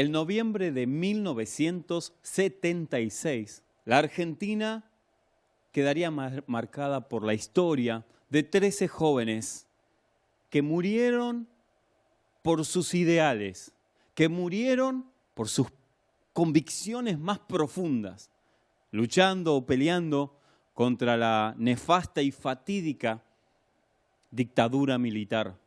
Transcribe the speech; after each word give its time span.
El 0.00 0.10
noviembre 0.12 0.72
de 0.72 0.86
1976, 0.86 3.62
la 3.84 3.98
Argentina 3.98 4.90
quedaría 5.72 6.10
marcada 6.10 7.06
por 7.06 7.22
la 7.22 7.34
historia 7.34 8.06
de 8.30 8.42
13 8.42 8.88
jóvenes 8.88 9.66
que 10.48 10.62
murieron 10.62 11.46
por 12.40 12.64
sus 12.64 12.94
ideales, 12.94 13.74
que 14.14 14.30
murieron 14.30 15.04
por 15.34 15.50
sus 15.50 15.66
convicciones 16.32 17.18
más 17.18 17.40
profundas, 17.40 18.30
luchando 18.92 19.54
o 19.54 19.66
peleando 19.66 20.34
contra 20.72 21.18
la 21.18 21.54
nefasta 21.58 22.22
y 22.22 22.30
fatídica 22.30 23.22
dictadura 24.30 24.96
militar. 24.96 25.58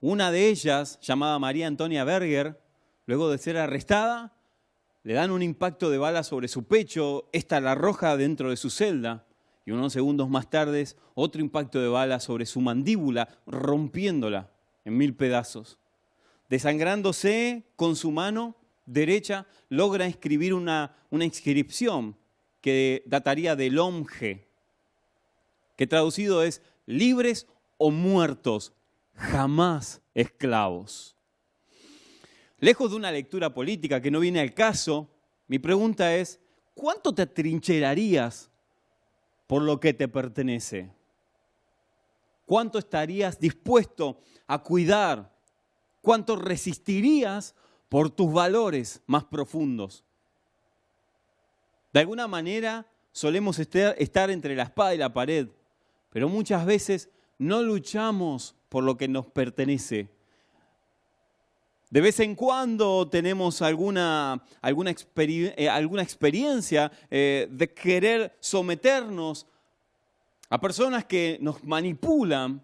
Una 0.00 0.32
de 0.32 0.48
ellas, 0.48 0.98
llamada 1.00 1.38
María 1.38 1.68
Antonia 1.68 2.02
Berger, 2.02 2.59
luego 3.10 3.28
de 3.28 3.38
ser 3.38 3.56
arrestada, 3.56 4.32
le 5.02 5.14
dan 5.14 5.32
un 5.32 5.42
impacto 5.42 5.90
de 5.90 5.98
bala 5.98 6.22
sobre 6.22 6.46
su 6.46 6.68
pecho, 6.68 7.28
esta 7.32 7.60
la 7.60 7.72
arroja 7.72 8.16
dentro 8.16 8.50
de 8.50 8.56
su 8.56 8.70
celda, 8.70 9.26
y 9.66 9.72
unos 9.72 9.92
segundos 9.92 10.30
más 10.30 10.48
tarde 10.48 10.86
otro 11.14 11.40
impacto 11.40 11.80
de 11.80 11.88
bala 11.88 12.20
sobre 12.20 12.46
su 12.46 12.60
mandíbula, 12.60 13.28
rompiéndola 13.46 14.52
en 14.84 14.96
mil 14.96 15.16
pedazos. 15.16 15.76
Desangrándose 16.48 17.64
con 17.74 17.96
su 17.96 18.12
mano 18.12 18.54
derecha, 18.86 19.48
logra 19.70 20.06
escribir 20.06 20.54
una, 20.54 20.94
inscripción 21.10 22.16
que 22.60 23.02
dataría 23.06 23.56
del 23.56 23.80
Omge, 23.80 24.46
que 25.76 25.88
traducido 25.88 26.44
es 26.44 26.62
libres 26.86 27.48
o 27.76 27.90
muertos, 27.90 28.72
jamás 29.14 30.00
esclavos. 30.14 31.16
Lejos 32.60 32.90
de 32.90 32.96
una 32.96 33.10
lectura 33.10 33.54
política 33.54 34.02
que 34.02 34.10
no 34.10 34.20
viene 34.20 34.38
al 34.38 34.52
caso, 34.52 35.08
mi 35.48 35.58
pregunta 35.58 36.14
es, 36.14 36.38
¿cuánto 36.74 37.14
te 37.14 37.22
atrincherarías 37.22 38.50
por 39.46 39.62
lo 39.62 39.80
que 39.80 39.94
te 39.94 40.08
pertenece? 40.08 40.92
¿Cuánto 42.44 42.78
estarías 42.78 43.40
dispuesto 43.40 44.20
a 44.46 44.62
cuidar? 44.62 45.34
¿Cuánto 46.02 46.36
resistirías 46.36 47.54
por 47.88 48.10
tus 48.10 48.30
valores 48.30 49.02
más 49.06 49.24
profundos? 49.24 50.04
De 51.94 52.00
alguna 52.00 52.28
manera 52.28 52.86
solemos 53.10 53.58
estar 53.58 54.30
entre 54.30 54.54
la 54.54 54.64
espada 54.64 54.94
y 54.94 54.98
la 54.98 55.14
pared, 55.14 55.48
pero 56.10 56.28
muchas 56.28 56.66
veces 56.66 57.08
no 57.38 57.62
luchamos 57.62 58.54
por 58.68 58.84
lo 58.84 58.98
que 58.98 59.08
nos 59.08 59.26
pertenece. 59.26 60.10
De 61.90 62.00
vez 62.00 62.20
en 62.20 62.36
cuando 62.36 63.08
tenemos 63.08 63.60
alguna, 63.62 64.40
alguna, 64.62 64.90
eh, 64.92 65.68
experiencia 66.00 66.92
eh, 67.10 67.48
de 67.50 67.74
querer 67.74 68.36
someternos 68.38 69.46
a 70.48 70.60
personas 70.60 71.04
que 71.04 71.38
nos 71.40 71.64
manipulan 71.64 72.62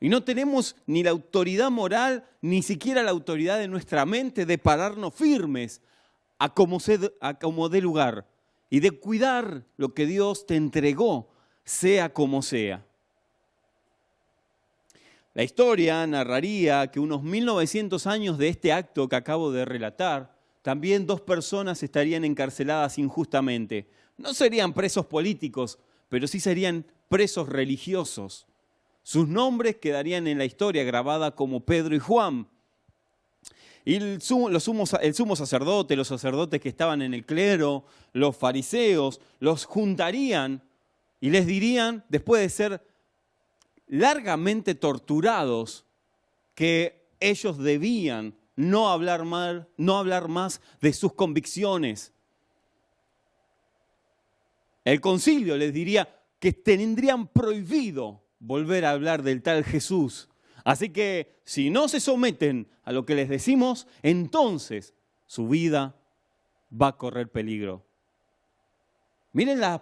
y 0.00 0.08
no 0.08 0.22
tenemos 0.22 0.76
ni 0.86 1.02
la 1.02 1.10
autoridad 1.10 1.68
moral, 1.70 2.24
ni 2.40 2.62
siquiera 2.62 3.02
la 3.02 3.10
autoridad 3.10 3.58
de 3.58 3.66
nuestra 3.66 4.06
mente 4.06 4.46
de 4.46 4.56
pararnos 4.56 5.14
firmes 5.14 5.80
a 6.38 6.54
como, 6.54 6.78
a 7.20 7.34
como 7.34 7.68
dé 7.68 7.80
lugar 7.80 8.24
y 8.70 8.78
de 8.78 8.92
cuidar 8.92 9.64
lo 9.76 9.94
que 9.94 10.06
Dios 10.06 10.46
te 10.46 10.54
entregó, 10.54 11.28
sea 11.64 12.12
como 12.12 12.42
sea. 12.42 12.84
La 15.38 15.44
historia 15.44 16.04
narraría 16.04 16.90
que 16.90 16.98
unos 16.98 17.22
1900 17.22 18.08
años 18.08 18.38
de 18.38 18.48
este 18.48 18.72
acto 18.72 19.08
que 19.08 19.14
acabo 19.14 19.52
de 19.52 19.64
relatar, 19.64 20.34
también 20.62 21.06
dos 21.06 21.20
personas 21.20 21.80
estarían 21.84 22.24
encarceladas 22.24 22.98
injustamente. 22.98 23.88
No 24.16 24.34
serían 24.34 24.72
presos 24.72 25.06
políticos, 25.06 25.78
pero 26.08 26.26
sí 26.26 26.40
serían 26.40 26.84
presos 27.08 27.48
religiosos. 27.48 28.48
Sus 29.04 29.28
nombres 29.28 29.76
quedarían 29.76 30.26
en 30.26 30.38
la 30.38 30.44
historia 30.44 30.82
grabada 30.82 31.36
como 31.36 31.60
Pedro 31.60 31.94
y 31.94 32.00
Juan. 32.00 32.48
Y 33.84 33.94
el 33.94 34.20
sumo, 34.20 34.48
el 34.48 35.14
sumo 35.14 35.36
sacerdote, 35.36 35.94
los 35.94 36.08
sacerdotes 36.08 36.60
que 36.60 36.68
estaban 36.68 37.00
en 37.00 37.14
el 37.14 37.24
clero, 37.24 37.84
los 38.12 38.36
fariseos, 38.36 39.20
los 39.38 39.66
juntarían 39.66 40.64
y 41.20 41.30
les 41.30 41.46
dirían, 41.46 42.04
después 42.08 42.42
de 42.42 42.48
ser 42.48 42.87
largamente 43.88 44.74
torturados, 44.74 45.84
que 46.54 47.08
ellos 47.20 47.58
debían 47.58 48.34
no 48.56 48.90
hablar 48.90 49.24
mal, 49.24 49.68
no 49.76 49.96
hablar 49.98 50.28
más 50.28 50.60
de 50.80 50.92
sus 50.92 51.12
convicciones. 51.12 52.12
El 54.84 55.00
concilio 55.00 55.56
les 55.56 55.72
diría 55.72 56.08
que 56.38 56.52
tendrían 56.52 57.28
prohibido 57.28 58.22
volver 58.38 58.84
a 58.84 58.90
hablar 58.90 59.22
del 59.22 59.42
tal 59.42 59.64
Jesús. 59.64 60.28
Así 60.64 60.90
que 60.90 61.40
si 61.44 61.70
no 61.70 61.88
se 61.88 62.00
someten 62.00 62.68
a 62.84 62.92
lo 62.92 63.06
que 63.06 63.14
les 63.14 63.28
decimos, 63.28 63.86
entonces 64.02 64.94
su 65.26 65.48
vida 65.48 65.96
va 66.70 66.88
a 66.88 66.96
correr 66.96 67.30
peligro. 67.30 67.84
Miren 69.32 69.60
las 69.60 69.80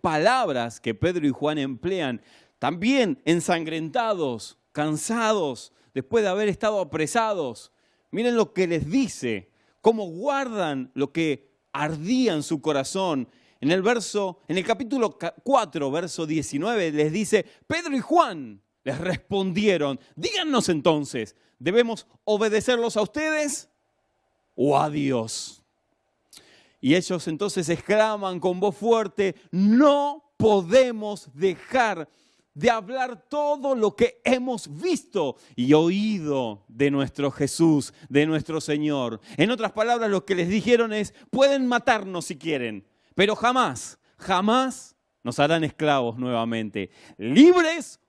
palabras 0.00 0.80
que 0.80 0.94
Pedro 0.94 1.26
y 1.26 1.30
Juan 1.30 1.58
emplean, 1.58 2.20
también 2.58 3.20
ensangrentados, 3.24 4.58
cansados, 4.72 5.72
después 5.94 6.24
de 6.24 6.30
haber 6.30 6.48
estado 6.48 6.80
apresados. 6.80 7.72
Miren 8.10 8.36
lo 8.36 8.52
que 8.52 8.66
les 8.66 8.90
dice, 8.90 9.50
cómo 9.80 10.06
guardan 10.06 10.90
lo 10.94 11.12
que 11.12 11.50
ardía 11.72 12.32
en 12.32 12.42
su 12.42 12.60
corazón 12.60 13.28
en 13.60 13.72
el 13.72 13.82
verso, 13.82 14.40
en 14.46 14.56
el 14.58 14.64
capítulo 14.64 15.18
4, 15.18 15.90
verso 15.90 16.26
19, 16.26 16.92
les 16.92 17.12
dice, 17.12 17.44
Pedro 17.66 17.96
y 17.96 18.00
Juan 18.00 18.62
les 18.84 18.98
respondieron, 18.98 19.98
díganos 20.14 20.68
entonces, 20.68 21.34
¿debemos 21.58 22.06
obedecerlos 22.24 22.96
a 22.96 23.02
ustedes 23.02 23.68
o 24.54 24.78
a 24.78 24.88
Dios? 24.88 25.64
Y 26.80 26.94
ellos 26.94 27.26
entonces 27.26 27.68
exclaman 27.68 28.38
con 28.38 28.60
voz 28.60 28.76
fuerte, 28.76 29.34
no 29.50 30.32
podemos 30.36 31.28
dejar 31.34 32.08
de 32.58 32.70
hablar 32.70 33.28
todo 33.28 33.76
lo 33.76 33.94
que 33.94 34.20
hemos 34.24 34.80
visto 34.80 35.36
y 35.54 35.74
oído 35.74 36.64
de 36.66 36.90
nuestro 36.90 37.30
Jesús, 37.30 37.94
de 38.08 38.26
nuestro 38.26 38.60
Señor. 38.60 39.20
En 39.36 39.52
otras 39.52 39.70
palabras, 39.70 40.10
lo 40.10 40.24
que 40.24 40.34
les 40.34 40.48
dijeron 40.48 40.92
es, 40.92 41.14
pueden 41.30 41.68
matarnos 41.68 42.24
si 42.24 42.36
quieren, 42.36 42.84
pero 43.14 43.36
jamás, 43.36 44.00
jamás 44.16 44.96
nos 45.22 45.38
harán 45.38 45.62
esclavos 45.62 46.18
nuevamente, 46.18 46.90
libres 47.16 48.00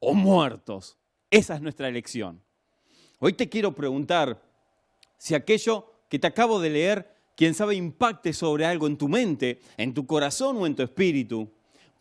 o 0.00 0.14
muertos. 0.14 0.98
Esa 1.30 1.54
es 1.54 1.62
nuestra 1.62 1.86
elección. 1.86 2.42
Hoy 3.20 3.34
te 3.34 3.48
quiero 3.48 3.72
preguntar 3.72 4.42
si 5.16 5.36
aquello 5.36 5.86
que 6.08 6.18
te 6.18 6.26
acabo 6.26 6.58
de 6.58 6.70
leer, 6.70 7.14
quién 7.36 7.54
sabe, 7.54 7.76
impacte 7.76 8.32
sobre 8.32 8.66
algo 8.66 8.88
en 8.88 8.98
tu 8.98 9.08
mente, 9.08 9.60
en 9.76 9.94
tu 9.94 10.08
corazón 10.08 10.56
o 10.56 10.66
en 10.66 10.74
tu 10.74 10.82
espíritu. 10.82 11.48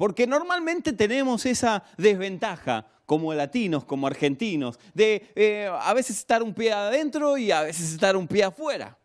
Porque 0.02 0.26
normalmente 0.26 0.94
tenemos 0.94 1.46
esa 1.46 1.84
desventaja 1.96 2.88
como 3.06 3.32
latinos, 3.36 3.86
como 3.86 4.08
argentinos, 4.08 4.80
de 4.96 5.32
eh, 5.36 5.70
a 5.72 5.94
veces 5.94 6.18
estar 6.18 6.42
un 6.42 6.56
pie 6.56 6.74
adentro 6.74 7.38
y 7.38 7.52
a 7.52 7.62
veces 7.62 7.94
estar 7.94 8.18
un 8.18 8.28
pie 8.28 8.46
afuera. 8.46 8.98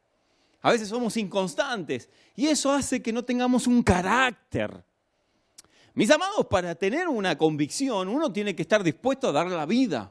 A 0.62 0.72
veces 0.72 0.88
somos 0.88 1.14
inconstantes 1.18 2.08
y 2.34 2.46
eso 2.46 2.72
hace 2.72 3.02
que 3.02 3.12
no 3.12 3.22
tengamos 3.22 3.66
un 3.66 3.82
carácter. 3.82 4.82
Mis 5.92 6.10
amados, 6.10 6.46
para 6.46 6.74
tener 6.74 7.08
una 7.08 7.36
convicción 7.36 8.08
uno 8.08 8.32
tiene 8.32 8.56
que 8.56 8.62
estar 8.62 8.82
dispuesto 8.82 9.28
a 9.28 9.32
dar 9.32 9.48
la 9.48 9.66
vida. 9.66 10.10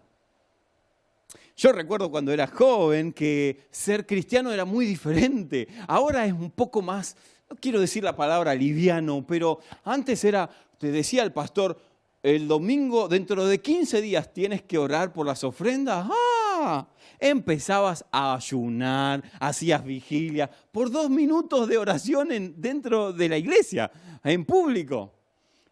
Yo 1.58 1.72
recuerdo 1.72 2.12
cuando 2.12 2.32
era 2.32 2.46
joven 2.46 3.12
que 3.12 3.66
ser 3.72 4.06
cristiano 4.06 4.52
era 4.52 4.66
muy 4.66 4.86
diferente. 4.86 5.68
Ahora 5.88 6.28
es 6.28 6.34
un 6.34 6.52
poco 6.52 6.84
más, 6.84 7.16
no 7.50 7.56
quiero 7.56 7.80
decir 7.80 8.04
la 8.04 8.16
palabra 8.16 8.54
liviano, 8.54 9.26
pero 9.26 9.60
antes 9.84 10.24
era, 10.24 10.50
te 10.78 10.92
decía 10.92 11.24
el 11.24 11.34
pastor, 11.34 11.80
el 12.24 12.48
domingo, 12.48 13.08
dentro 13.08 13.46
de 13.46 13.62
15 13.62 14.02
días 14.02 14.34
tienes 14.34 14.64
que 14.64 14.78
orar 14.78 15.14
por 15.14 15.26
las 15.26 15.44
ofrendas. 15.44 16.08
¡Ah! 16.10 16.88
empezabas 17.20 18.06
a 18.12 18.36
ayunar, 18.36 19.24
hacías 19.40 19.84
vigilia, 19.84 20.50
por 20.72 20.92
dos 20.92 21.10
minutos 21.10 21.68
de 21.68 21.78
oración 21.78 22.30
dentro 22.58 23.14
de 23.14 23.30
la 23.30 23.38
iglesia, 23.38 23.92
en 24.24 24.46
público. 24.46 25.14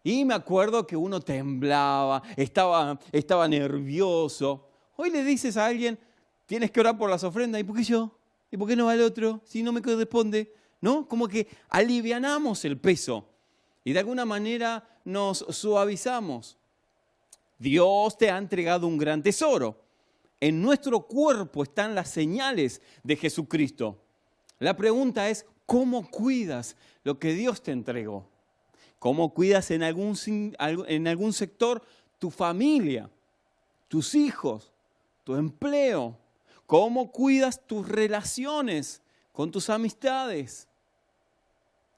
Y 0.02 0.24
me 0.24 0.34
acuerdo 0.34 0.86
que 0.86 0.96
uno 0.96 1.20
temblaba, 1.20 2.22
estaba, 2.36 2.98
estaba 3.10 3.48
nervioso. 3.48 4.68
Hoy 4.96 5.10
le 5.10 5.24
dices 5.24 5.56
a 5.56 5.66
alguien, 5.66 5.98
tienes 6.46 6.70
que 6.70 6.80
orar 6.80 6.98
por 6.98 7.08
las 7.08 7.24
ofrendas, 7.24 7.60
¿y 7.60 7.64
por 7.64 7.76
qué 7.76 7.84
yo? 7.84 8.16
¿Y 8.50 8.56
por 8.56 8.68
qué 8.68 8.76
no 8.76 8.86
va 8.86 8.94
el 8.94 9.00
otro? 9.00 9.40
Si 9.44 9.62
no 9.62 9.72
me 9.72 9.82
corresponde. 9.82 10.52
¿No? 10.80 11.08
Como 11.08 11.26
que 11.26 11.48
alivianamos 11.70 12.64
el 12.66 12.78
peso 12.78 13.33
y 13.84 13.92
de 13.92 13.98
alguna 14.00 14.24
manera 14.24 14.88
nos 15.04 15.38
suavizamos. 15.38 16.56
Dios 17.58 18.18
te 18.18 18.30
ha 18.30 18.38
entregado 18.38 18.86
un 18.86 18.98
gran 18.98 19.22
tesoro 19.22 19.84
en 20.44 20.60
nuestro 20.60 21.00
cuerpo 21.06 21.62
están 21.62 21.94
las 21.94 22.10
señales 22.10 22.82
de 23.02 23.16
Jesucristo. 23.16 23.98
La 24.58 24.76
pregunta 24.76 25.30
es, 25.30 25.46
¿cómo 25.64 26.10
cuidas 26.10 26.76
lo 27.02 27.18
que 27.18 27.32
Dios 27.32 27.62
te 27.62 27.72
entregó? 27.72 28.28
¿Cómo 28.98 29.32
cuidas 29.32 29.70
en 29.70 29.82
algún, 29.82 30.14
en 30.58 31.08
algún 31.08 31.32
sector 31.32 31.82
tu 32.18 32.30
familia, 32.30 33.08
tus 33.88 34.14
hijos, 34.14 34.70
tu 35.24 35.34
empleo? 35.34 36.18
¿Cómo 36.66 37.10
cuidas 37.10 37.66
tus 37.66 37.88
relaciones 37.88 39.00
con 39.32 39.50
tus 39.50 39.70
amistades? 39.70 40.68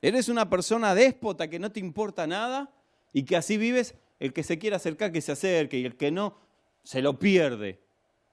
¿Eres 0.03 0.29
una 0.29 0.49
persona 0.49 0.95
déspota 0.95 1.49
que 1.49 1.59
no 1.59 1.73
te 1.73 1.81
importa 1.81 2.27
nada 2.27 2.71
y 3.13 3.25
que 3.25 3.37
así 3.37 3.57
vives? 3.57 3.95
El 4.19 4.33
que 4.33 4.43
se 4.43 4.59
quiera 4.59 4.77
acercar, 4.77 5.13
que 5.13 5.21
se 5.21 5.33
acerque 5.33 5.79
y 5.79 5.85
el 5.85 5.97
que 5.97 6.11
no, 6.11 6.37
se 6.83 7.03
lo 7.03 7.19
pierde. 7.19 7.81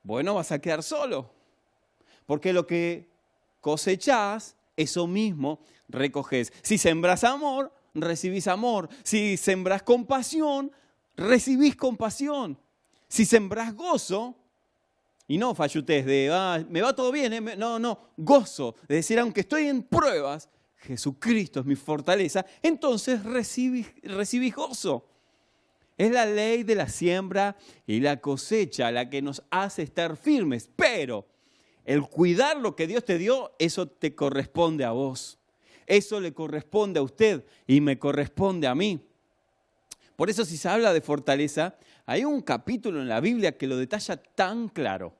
Bueno, 0.03 0.35
vas 0.35 0.51
a 0.51 0.59
quedar 0.59 0.83
solo. 0.83 1.31
Porque 2.25 2.53
lo 2.53 2.67
que 2.67 3.09
cosechás, 3.61 4.55
eso 4.75 5.07
mismo 5.07 5.61
recoges. 5.89 6.51
Si 6.61 6.77
sembras 6.77 7.23
amor, 7.23 7.73
recibís 7.93 8.47
amor. 8.47 8.89
Si 9.03 9.37
sembras 9.37 9.83
compasión, 9.83 10.71
recibís 11.15 11.75
compasión. 11.75 12.57
Si 13.07 13.25
sembras 13.25 13.73
gozo, 13.75 14.35
y 15.27 15.37
no 15.37 15.55
fallutés 15.55 16.05
de, 16.05 16.29
ah, 16.31 16.63
me 16.69 16.81
va 16.81 16.95
todo 16.95 17.11
bien, 17.11 17.33
eh, 17.33 17.55
no, 17.57 17.79
no, 17.79 18.09
gozo, 18.17 18.75
de 18.87 18.95
decir, 18.95 19.19
aunque 19.19 19.41
estoy 19.41 19.67
en 19.67 19.83
pruebas, 19.83 20.49
Jesucristo 20.83 21.61
es 21.61 21.65
mi 21.65 21.75
fortaleza, 21.75 22.45
entonces 22.61 23.23
recibís, 23.23 23.87
recibís 24.03 24.53
gozo. 24.53 25.07
Es 25.97 26.11
la 26.11 26.25
ley 26.25 26.63
de 26.63 26.75
la 26.75 26.89
siembra 26.89 27.55
y 27.87 27.99
la 27.99 28.19
cosecha 28.19 28.91
la 28.91 29.09
que 29.09 29.21
nos 29.21 29.43
hace 29.49 29.83
estar 29.83 30.17
firmes, 30.17 30.69
pero 30.75 31.25
el 31.85 32.01
cuidar 32.01 32.57
lo 32.57 32.75
que 32.75 32.87
Dios 32.87 33.05
te 33.05 33.17
dio, 33.17 33.53
eso 33.59 33.87
te 33.87 34.15
corresponde 34.15 34.83
a 34.83 34.91
vos. 34.91 35.37
Eso 35.85 36.19
le 36.19 36.33
corresponde 36.33 36.99
a 36.99 37.03
usted 37.03 37.45
y 37.67 37.81
me 37.81 37.99
corresponde 37.99 38.67
a 38.67 38.75
mí. 38.75 38.99
Por 40.15 40.29
eso 40.29 40.45
si 40.45 40.57
se 40.57 40.69
habla 40.69 40.93
de 40.93 41.01
fortaleza, 41.01 41.75
hay 42.05 42.25
un 42.25 42.41
capítulo 42.41 43.01
en 43.01 43.07
la 43.07 43.19
Biblia 43.19 43.57
que 43.57 43.67
lo 43.67 43.77
detalla 43.77 44.17
tan 44.17 44.69
claro. 44.69 45.13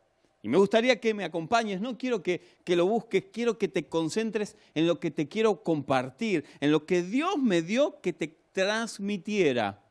Y 0.44 0.50
me 0.50 0.57
gustaría 0.57 1.00
que 1.00 1.13
me 1.13 1.24
acompañes, 1.24 1.80
no 1.80 1.98
quiero 1.98 2.22
que, 2.22 2.42
que, 2.66 2.75
lo 2.75 2.86
busques, 2.86 3.24
quiero 3.31 3.57
que 3.57 3.69
te 3.69 3.88
concentres 3.88 4.57
en 4.75 4.86
lo 4.86 5.00
que 5.00 5.10
te 5.10 5.30
quiero 5.30 5.63
compartir, 5.63 6.44
en 6.60 6.69
lo 6.69 6.86
que 6.86 7.01
Dios 7.01 7.38
me 7.38 7.62
dio 7.62 8.01
que 8.01 8.12
te 8.12 8.38
transmitiera, 8.51 9.81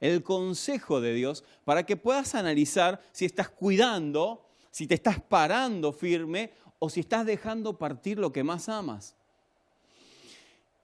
el 0.00 0.22
consejo 0.22 1.00
de 1.00 1.14
Dios, 1.14 1.44
para 1.64 1.86
que 1.86 1.96
puedas 1.96 2.34
analizar 2.34 3.00
si 3.12 3.24
estás 3.24 3.48
cuidando, 3.48 4.46
si 4.70 4.86
te 4.86 4.94
estás 4.94 5.18
parando 5.18 5.94
firme 5.94 6.52
o 6.78 6.90
si 6.90 7.00
estás 7.00 7.24
dejando 7.24 7.78
partir 7.78 8.18
lo 8.18 8.32
que 8.32 8.44
más 8.44 8.68
amas. 8.68 9.16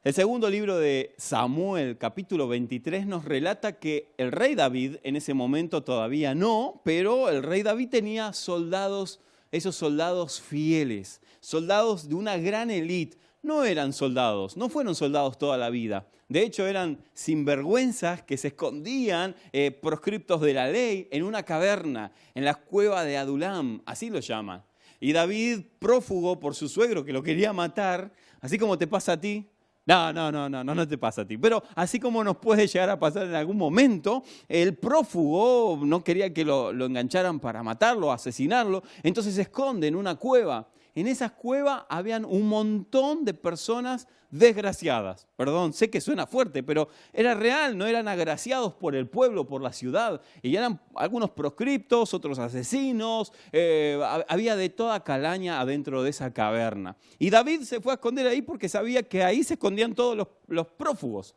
El 0.09 0.15
segundo 0.15 0.49
libro 0.49 0.79
de 0.79 1.15
Samuel, 1.19 1.99
capítulo 1.99 2.49
23, 2.49 3.07
nos 3.07 3.27
relata 3.27 3.79
que 3.79 4.15
el 4.17 4.33
rey 4.33 4.55
David, 4.55 4.97
en 5.03 5.17
ese 5.17 5.35
momento 5.35 5.85
todavía 5.85 6.35
no, 6.35 6.81
pero 6.83 7.29
el 7.29 7.43
rey 7.43 7.63
David 7.63 7.91
tenía 7.91 8.33
soldados, 8.33 9.21
esos 9.53 9.77
soldados 9.77 10.41
fieles, 10.41 11.21
soldados 11.41 12.09
de 12.09 12.15
una 12.15 12.39
gran 12.39 12.71
élite. 12.71 13.19
No 13.43 13.65
eran 13.65 13.93
soldados, 13.93 14.57
no 14.57 14.71
fueron 14.71 14.95
soldados 14.95 15.37
toda 15.37 15.59
la 15.59 15.69
vida. 15.69 16.09
De 16.27 16.41
hecho, 16.41 16.67
eran 16.67 17.05
sinvergüenzas 17.13 18.23
que 18.23 18.39
se 18.39 18.49
escondían, 18.49 19.37
eh, 19.53 19.73
proscriptos 19.73 20.41
de 20.41 20.55
la 20.55 20.69
ley, 20.69 21.07
en 21.11 21.23
una 21.23 21.43
caverna, 21.43 22.13
en 22.35 22.47
la 22.47 22.55
cueva 22.55 23.05
de 23.05 23.19
Adulam, 23.19 23.83
así 23.85 24.09
lo 24.09 24.21
llaman. 24.21 24.65
Y 25.01 25.13
David, 25.13 25.67
prófugo 25.79 26.41
por 26.41 26.55
su 26.55 26.71
suegro 26.71 27.05
que 27.05 27.13
lo 27.13 27.23
quería 27.23 27.53
matar, 27.53 28.11
así 28.41 28.59
como 28.59 28.79
te 28.79 28.87
pasa 28.87 29.13
a 29.13 29.21
ti, 29.21 29.47
no, 29.89 30.13
no, 30.13 30.31
no, 30.31 30.49
no, 30.51 30.63
no, 30.63 30.75
no 30.75 30.87
te 30.87 30.99
pasa 30.99 31.23
a 31.23 31.27
ti. 31.27 31.39
Pero 31.39 31.63
así 31.75 31.99
como 31.99 32.23
nos 32.23 32.37
puede 32.37 32.67
llegar 32.67 32.91
a 32.91 32.99
pasar 32.99 33.25
en 33.25 33.35
algún 33.35 33.57
momento, 33.57 34.23
el 34.47 34.77
prófugo 34.77 35.81
no 35.83 36.05
quería 36.05 36.33
que 36.33 36.45
lo, 36.45 36.71
engancharan 36.71 37.41
para 37.41 37.63
matarlo, 37.63 38.13
asesinarlo, 38.13 38.83
entonces 39.03 39.35
se 39.35 39.43
esconde 39.43 39.87
en 39.87 39.97
una 39.97 40.17
cueva 40.17 40.69
en 40.95 41.07
esas 41.07 41.31
cuevas 41.31 41.85
habían 41.89 42.25
un 42.25 42.49
montón 42.49 43.25
de 43.25 43.33
personas 43.33 44.09
desgraciadas. 44.31 45.27
Perdón, 45.37 45.73
sé 45.73 45.91
que 45.91 46.01
suena 46.01 46.27
fuerte, 46.27 46.63
pero 46.63 46.89
era 47.13 47.35
real, 47.35 47.77
no 47.77 47.87
eran 47.87 48.09
agraciados 48.09 48.75
por 48.75 48.95
el 48.95 49.09
pueblo, 49.09 49.47
por 49.47 49.63
la 49.63 49.73
ciudad. 49.73 50.21
Y 50.43 50.55
eran 50.57 50.81
algunos 50.95 51.31
proscriptos, 51.31 52.15
otros 52.15 52.39
asesinos, 52.39 53.33
eh, 53.53 54.01
había 54.29 54.57
de 54.57 54.69
toda 54.69 55.03
calaña 55.03 55.61
adentro 55.61 56.03
de 56.03 56.11
esa 56.11 56.33
caverna. 56.33 56.97
Y 57.19 57.31
David 57.31 57.63
se 57.63 57.81
fue 57.81 57.93
a 57.93 57.95
esconder 57.95 58.27
ahí 58.27 58.43
porque 58.43 58.69
sabía 58.69 59.03
que 59.03 59.23
ahí 59.25 59.43
se 59.43 59.55
escondían 59.55 59.95
todos 59.95 60.17
los, 60.17 60.29
los 60.47 60.67
prófugos. 60.67 61.35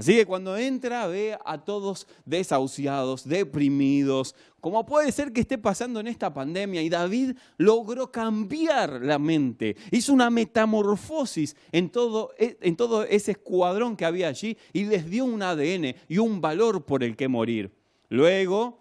Así 0.00 0.14
que 0.14 0.24
cuando 0.24 0.56
entra 0.56 1.06
ve 1.08 1.36
a 1.44 1.58
todos 1.62 2.06
desahuciados, 2.24 3.28
deprimidos, 3.28 4.34
como 4.58 4.86
puede 4.86 5.12
ser 5.12 5.30
que 5.30 5.42
esté 5.42 5.58
pasando 5.58 6.00
en 6.00 6.06
esta 6.06 6.32
pandemia. 6.32 6.80
Y 6.80 6.88
David 6.88 7.36
logró 7.58 8.10
cambiar 8.10 9.02
la 9.02 9.18
mente, 9.18 9.76
hizo 9.90 10.14
una 10.14 10.30
metamorfosis 10.30 11.54
en 11.70 11.90
todo, 11.90 12.30
e, 12.38 12.56
en 12.62 12.76
todo 12.76 13.04
ese 13.04 13.32
escuadrón 13.32 13.94
que 13.94 14.06
había 14.06 14.28
allí 14.28 14.56
y 14.72 14.86
les 14.86 15.04
dio 15.04 15.26
un 15.26 15.42
ADN 15.42 15.94
y 16.08 16.16
un 16.16 16.40
valor 16.40 16.86
por 16.86 17.04
el 17.04 17.14
que 17.14 17.28
morir. 17.28 17.70
Luego, 18.08 18.80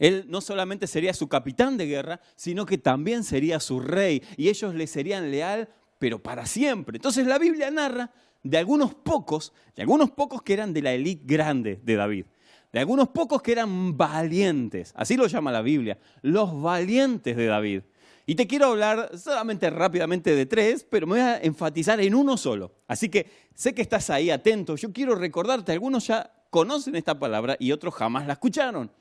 él 0.00 0.24
no 0.26 0.40
solamente 0.40 0.88
sería 0.88 1.14
su 1.14 1.28
capitán 1.28 1.76
de 1.76 1.86
guerra, 1.86 2.20
sino 2.34 2.66
que 2.66 2.76
también 2.76 3.22
sería 3.22 3.60
su 3.60 3.78
rey 3.78 4.20
y 4.36 4.48
ellos 4.48 4.74
le 4.74 4.88
serían 4.88 5.30
leal, 5.30 5.68
pero 6.00 6.20
para 6.20 6.44
siempre. 6.44 6.96
Entonces 6.96 7.24
la 7.24 7.38
Biblia 7.38 7.70
narra 7.70 8.10
de 8.42 8.58
algunos 8.58 8.94
pocos, 8.94 9.52
de 9.76 9.82
algunos 9.82 10.10
pocos 10.10 10.42
que 10.42 10.52
eran 10.52 10.72
de 10.72 10.82
la 10.82 10.92
élite 10.92 11.24
grande 11.26 11.80
de 11.82 11.96
David, 11.96 12.26
de 12.72 12.80
algunos 12.80 13.08
pocos 13.08 13.42
que 13.42 13.52
eran 13.52 13.96
valientes, 13.96 14.92
así 14.96 15.16
lo 15.16 15.26
llama 15.26 15.52
la 15.52 15.62
Biblia, 15.62 15.98
los 16.22 16.60
valientes 16.60 17.36
de 17.36 17.46
David. 17.46 17.82
Y 18.26 18.36
te 18.36 18.46
quiero 18.46 18.66
hablar 18.66 19.18
solamente 19.18 19.68
rápidamente 19.70 20.36
de 20.36 20.46
tres, 20.46 20.86
pero 20.88 21.06
me 21.06 21.14
voy 21.14 21.20
a 21.20 21.38
enfatizar 21.38 22.00
en 22.00 22.14
uno 22.14 22.36
solo. 22.36 22.70
Así 22.86 23.08
que 23.08 23.26
sé 23.54 23.74
que 23.74 23.82
estás 23.82 24.08
ahí 24.08 24.30
atento. 24.30 24.76
Yo 24.76 24.92
quiero 24.92 25.16
recordarte, 25.16 25.72
algunos 25.72 26.06
ya 26.06 26.32
conocen 26.48 26.94
esta 26.94 27.18
palabra 27.18 27.56
y 27.58 27.72
otros 27.72 27.92
jamás 27.94 28.28
la 28.28 28.34
escucharon. 28.34 28.92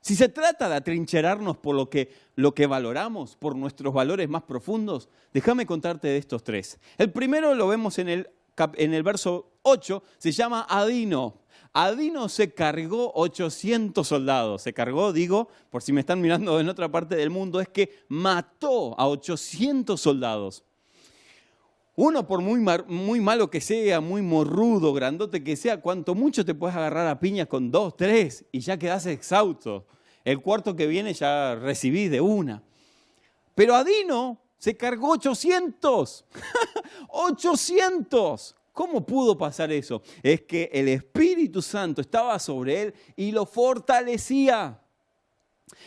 Si 0.00 0.16
se 0.16 0.28
trata 0.28 0.68
de 0.68 0.74
atrincherarnos 0.74 1.58
por 1.58 1.76
lo 1.76 1.88
que, 1.88 2.12
lo 2.34 2.54
que 2.54 2.66
valoramos, 2.66 3.36
por 3.36 3.54
nuestros 3.54 3.94
valores 3.94 4.28
más 4.28 4.42
profundos, 4.42 5.08
déjame 5.32 5.64
contarte 5.64 6.08
de 6.08 6.16
estos 6.16 6.42
tres. 6.42 6.80
El 6.98 7.12
primero 7.12 7.54
lo 7.54 7.68
vemos 7.68 8.00
en 8.00 8.08
el 8.08 8.30
en 8.74 8.94
el 8.94 9.02
verso 9.02 9.52
8, 9.62 10.02
se 10.18 10.32
llama 10.32 10.66
Adino. 10.68 11.42
Adino 11.72 12.28
se 12.28 12.52
cargó 12.52 13.12
800 13.14 14.06
soldados. 14.06 14.62
Se 14.62 14.74
cargó, 14.74 15.12
digo, 15.12 15.48
por 15.70 15.82
si 15.82 15.92
me 15.92 16.00
están 16.00 16.20
mirando 16.20 16.60
en 16.60 16.68
otra 16.68 16.90
parte 16.90 17.16
del 17.16 17.30
mundo, 17.30 17.60
es 17.60 17.68
que 17.68 18.04
mató 18.08 18.98
a 18.98 19.08
800 19.08 20.00
soldados. 20.00 20.64
Uno, 21.94 22.26
por 22.26 22.40
muy, 22.40 22.60
muy 22.86 23.20
malo 23.20 23.50
que 23.50 23.60
sea, 23.60 24.00
muy 24.00 24.22
morrudo, 24.22 24.94
grandote 24.94 25.44
que 25.44 25.56
sea, 25.56 25.80
cuanto 25.80 26.14
mucho 26.14 26.44
te 26.44 26.54
puedes 26.54 26.76
agarrar 26.76 27.06
a 27.06 27.20
piñas 27.20 27.48
con 27.48 27.70
dos, 27.70 27.96
tres 27.96 28.46
y 28.50 28.60
ya 28.60 28.78
quedas 28.78 29.06
exhausto. 29.06 29.86
El 30.24 30.40
cuarto 30.40 30.74
que 30.76 30.86
viene 30.86 31.12
ya 31.12 31.54
recibís 31.54 32.10
de 32.10 32.20
una. 32.20 32.62
Pero 33.54 33.74
Adino 33.74 34.41
se 34.62 34.76
cargó 34.76 35.10
800. 35.10 36.24
800. 37.08 38.56
¿Cómo 38.72 39.04
pudo 39.04 39.36
pasar 39.36 39.72
eso? 39.72 40.02
Es 40.22 40.42
que 40.42 40.70
el 40.72 40.86
Espíritu 40.86 41.60
Santo 41.60 42.00
estaba 42.00 42.38
sobre 42.38 42.82
él 42.82 42.94
y 43.16 43.32
lo 43.32 43.44
fortalecía. 43.44 44.80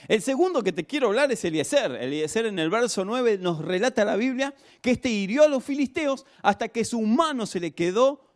El 0.09 0.21
segundo 0.21 0.61
que 0.61 0.73
te 0.73 0.83
quiero 0.83 1.07
hablar 1.07 1.31
es 1.31 1.45
Eliezer. 1.45 1.93
Eliezer 1.93 2.47
en 2.47 2.59
el 2.59 2.69
verso 2.69 3.05
9 3.05 3.37
nos 3.37 3.63
relata 3.63 4.03
la 4.03 4.17
Biblia 4.17 4.53
que 4.81 4.91
este 4.91 5.07
hirió 5.07 5.43
a 5.43 5.47
los 5.47 5.63
filisteos 5.63 6.25
hasta 6.41 6.67
que 6.67 6.83
su 6.83 6.99
mano 6.99 7.45
se 7.45 7.61
le 7.61 7.73
quedó 7.73 8.27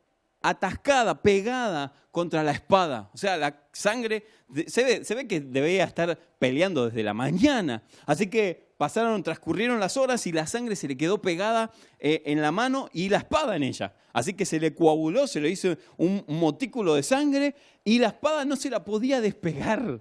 atascada, 0.42 1.22
pegada 1.22 1.92
contra 2.12 2.44
la 2.44 2.52
espada. 2.52 3.10
O 3.14 3.18
sea, 3.18 3.36
la 3.36 3.68
sangre, 3.74 4.26
se 4.68 4.86
ve, 4.86 5.04
se 5.04 5.16
ve 5.16 5.28
que 5.28 5.42
debía 5.42 5.84
estar 5.84 6.18
peleando 6.40 6.86
desde 6.86 7.04
la 7.04 7.14
mañana. 7.14 7.84
Así 8.06 8.30
que 8.30 8.69
pasaron, 8.80 9.22
transcurrieron 9.24 9.78
las 9.78 9.98
horas 9.98 10.26
y 10.26 10.32
la 10.32 10.48
sangre 10.48 10.74
se 10.78 10.88
le 10.88 10.96
quedó 10.96 11.22
pegada 11.22 11.70
eh, 12.00 12.24
en 12.26 12.42
la 12.42 12.54
mano 12.54 12.88
y 12.94 13.10
la 13.10 13.18
espada 13.18 13.58
en 13.58 13.64
ella. 13.64 13.94
Así 14.14 14.36
que 14.36 14.46
se 14.46 14.58
le 14.58 14.74
coaguló, 14.74 15.28
se 15.28 15.42
le 15.42 15.50
hizo 15.50 15.76
un 15.98 16.24
motículo 16.30 16.96
de 16.96 17.04
sangre 17.04 17.56
y 17.84 18.00
la 18.00 18.08
espada 18.08 18.46
no 18.46 18.56
se 18.56 18.70
la 18.70 18.86
podía 18.86 19.20
despegar. 19.20 20.00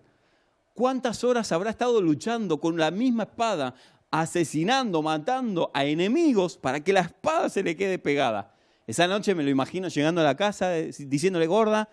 ¿Cuántas 0.74 1.24
horas 1.24 1.50
habrá 1.50 1.70
estado 1.70 2.00
luchando 2.00 2.60
con 2.60 2.76
la 2.78 2.92
misma 2.92 3.24
espada, 3.24 3.74
asesinando, 4.12 5.02
matando 5.02 5.72
a 5.74 5.84
enemigos 5.84 6.56
para 6.56 6.78
que 6.78 6.92
la 6.92 7.00
espada 7.00 7.48
se 7.48 7.64
le 7.64 7.74
quede 7.74 7.98
pegada? 7.98 8.54
Esa 8.86 9.08
noche 9.08 9.34
me 9.34 9.42
lo 9.42 9.50
imagino 9.50 9.88
llegando 9.88 10.20
a 10.20 10.24
la 10.24 10.36
casa 10.36 10.74
diciéndole, 10.74 11.48
gorda, 11.48 11.88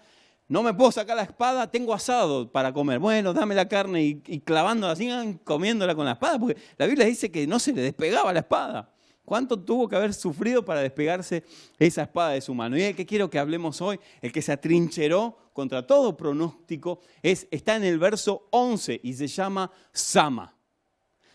no 0.48 0.62
me 0.62 0.74
puedo 0.74 0.92
sacar 0.92 1.16
la 1.18 1.24
espada, 1.24 1.70
tengo 1.70 1.94
asado 1.94 2.52
para 2.52 2.72
comer. 2.72 3.00
Bueno, 3.00 3.34
dame 3.34 3.56
la 3.56 3.68
carne 3.68 4.04
y, 4.04 4.22
y 4.28 4.40
clavándola 4.40 4.94
así, 4.94 5.10
comiéndola 5.44 5.96
con 5.96 6.06
la 6.06 6.14
espada, 6.14 6.38
porque 6.40 6.62
la 6.78 6.86
Biblia 6.86 7.06
dice 7.06 7.32
que 7.32 7.48
no 7.48 7.60
se 7.60 7.74
le 7.74 7.82
despegaba 7.82 8.32
la 8.32 8.40
espada. 8.40 8.92
¿Cuánto 9.26 9.60
tuvo 9.60 9.90
que 9.90 9.96
haber 9.96 10.14
sufrido 10.14 10.64
para 10.64 10.82
despegarse 10.82 11.44
esa 11.80 12.04
espada 12.04 12.32
de 12.32 12.42
su 12.42 12.54
mano? 12.54 12.78
Y 12.78 12.84
el 12.84 12.96
que 12.96 13.08
quiero 13.08 13.28
que 13.28 13.40
hablemos 13.40 13.82
hoy, 13.82 14.00
el 14.22 14.32
que 14.32 14.44
se 14.44 14.52
atrincheró 14.52 15.36
contra 15.52 15.86
todo 15.88 16.16
pronóstico, 16.16 17.00
es, 17.24 17.48
está 17.50 17.76
en 17.76 17.86
el 17.86 17.98
verso 17.98 18.48
11 18.52 19.02
y 19.04 19.14
se 19.14 19.26
llama 19.26 19.72
Sama. 19.92 20.56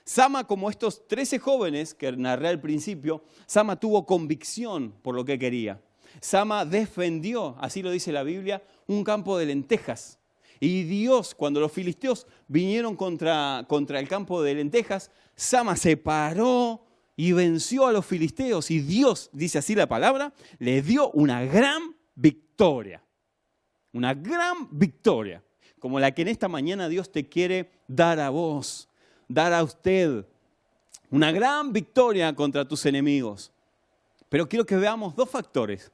Sama, 0.04 0.46
como 0.46 0.70
estos 0.70 1.06
13 1.08 1.40
jóvenes 1.40 1.92
que 1.94 2.12
narré 2.12 2.48
al 2.48 2.60
principio, 2.60 3.24
Sama 3.46 3.78
tuvo 3.78 4.06
convicción 4.06 4.92
por 5.02 5.16
lo 5.16 5.24
que 5.24 5.38
quería. 5.38 5.82
Sama 6.20 6.64
defendió, 6.64 7.56
así 7.60 7.82
lo 7.82 7.90
dice 7.90 8.12
la 8.12 8.22
Biblia, 8.22 8.62
un 8.86 9.04
campo 9.04 9.38
de 9.38 9.46
lentejas. 9.46 10.18
Y 10.58 10.82
Dios, 10.84 11.34
cuando 11.34 11.58
los 11.58 11.72
filisteos 11.72 12.26
vinieron 12.46 12.94
contra, 12.94 13.64
contra 13.66 13.98
el 13.98 14.08
campo 14.08 14.42
de 14.42 14.54
lentejas, 14.54 15.10
Sama 15.34 15.74
se 15.74 15.96
paró 15.96 16.84
y 17.16 17.32
venció 17.32 17.86
a 17.86 17.92
los 17.92 18.04
filisteos. 18.04 18.70
Y 18.70 18.80
Dios, 18.80 19.30
dice 19.32 19.58
así 19.58 19.74
la 19.74 19.86
palabra, 19.86 20.34
le 20.58 20.82
dio 20.82 21.10
una 21.12 21.42
gran 21.44 21.96
victoria. 22.14 23.02
Una 23.92 24.12
gran 24.12 24.68
victoria. 24.70 25.42
Como 25.78 25.98
la 25.98 26.12
que 26.12 26.22
en 26.22 26.28
esta 26.28 26.48
mañana 26.48 26.88
Dios 26.90 27.10
te 27.10 27.26
quiere 27.26 27.70
dar 27.88 28.20
a 28.20 28.28
vos, 28.28 28.86
dar 29.28 29.54
a 29.54 29.62
usted. 29.62 30.26
Una 31.10 31.32
gran 31.32 31.72
victoria 31.72 32.34
contra 32.34 32.68
tus 32.68 32.84
enemigos. 32.84 33.50
Pero 34.28 34.46
quiero 34.46 34.66
que 34.66 34.76
veamos 34.76 35.16
dos 35.16 35.30
factores 35.30 35.90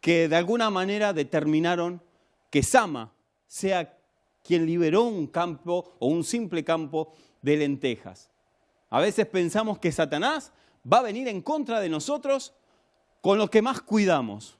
que 0.00 0.28
de 0.28 0.36
alguna 0.36 0.70
manera 0.70 1.12
determinaron 1.12 2.02
que 2.50 2.62
Sama 2.62 3.12
sea 3.46 3.98
quien 4.42 4.66
liberó 4.66 5.04
un 5.04 5.26
campo 5.26 5.96
o 5.98 6.06
un 6.08 6.24
simple 6.24 6.64
campo 6.64 7.12
de 7.42 7.58
lentejas. 7.58 8.30
A 8.88 9.00
veces 9.00 9.26
pensamos 9.26 9.78
que 9.78 9.92
Satanás 9.92 10.52
va 10.90 10.98
a 10.98 11.02
venir 11.02 11.28
en 11.28 11.42
contra 11.42 11.80
de 11.80 11.88
nosotros 11.88 12.54
con 13.20 13.38
lo 13.38 13.48
que 13.50 13.62
más 13.62 13.82
cuidamos. 13.82 14.58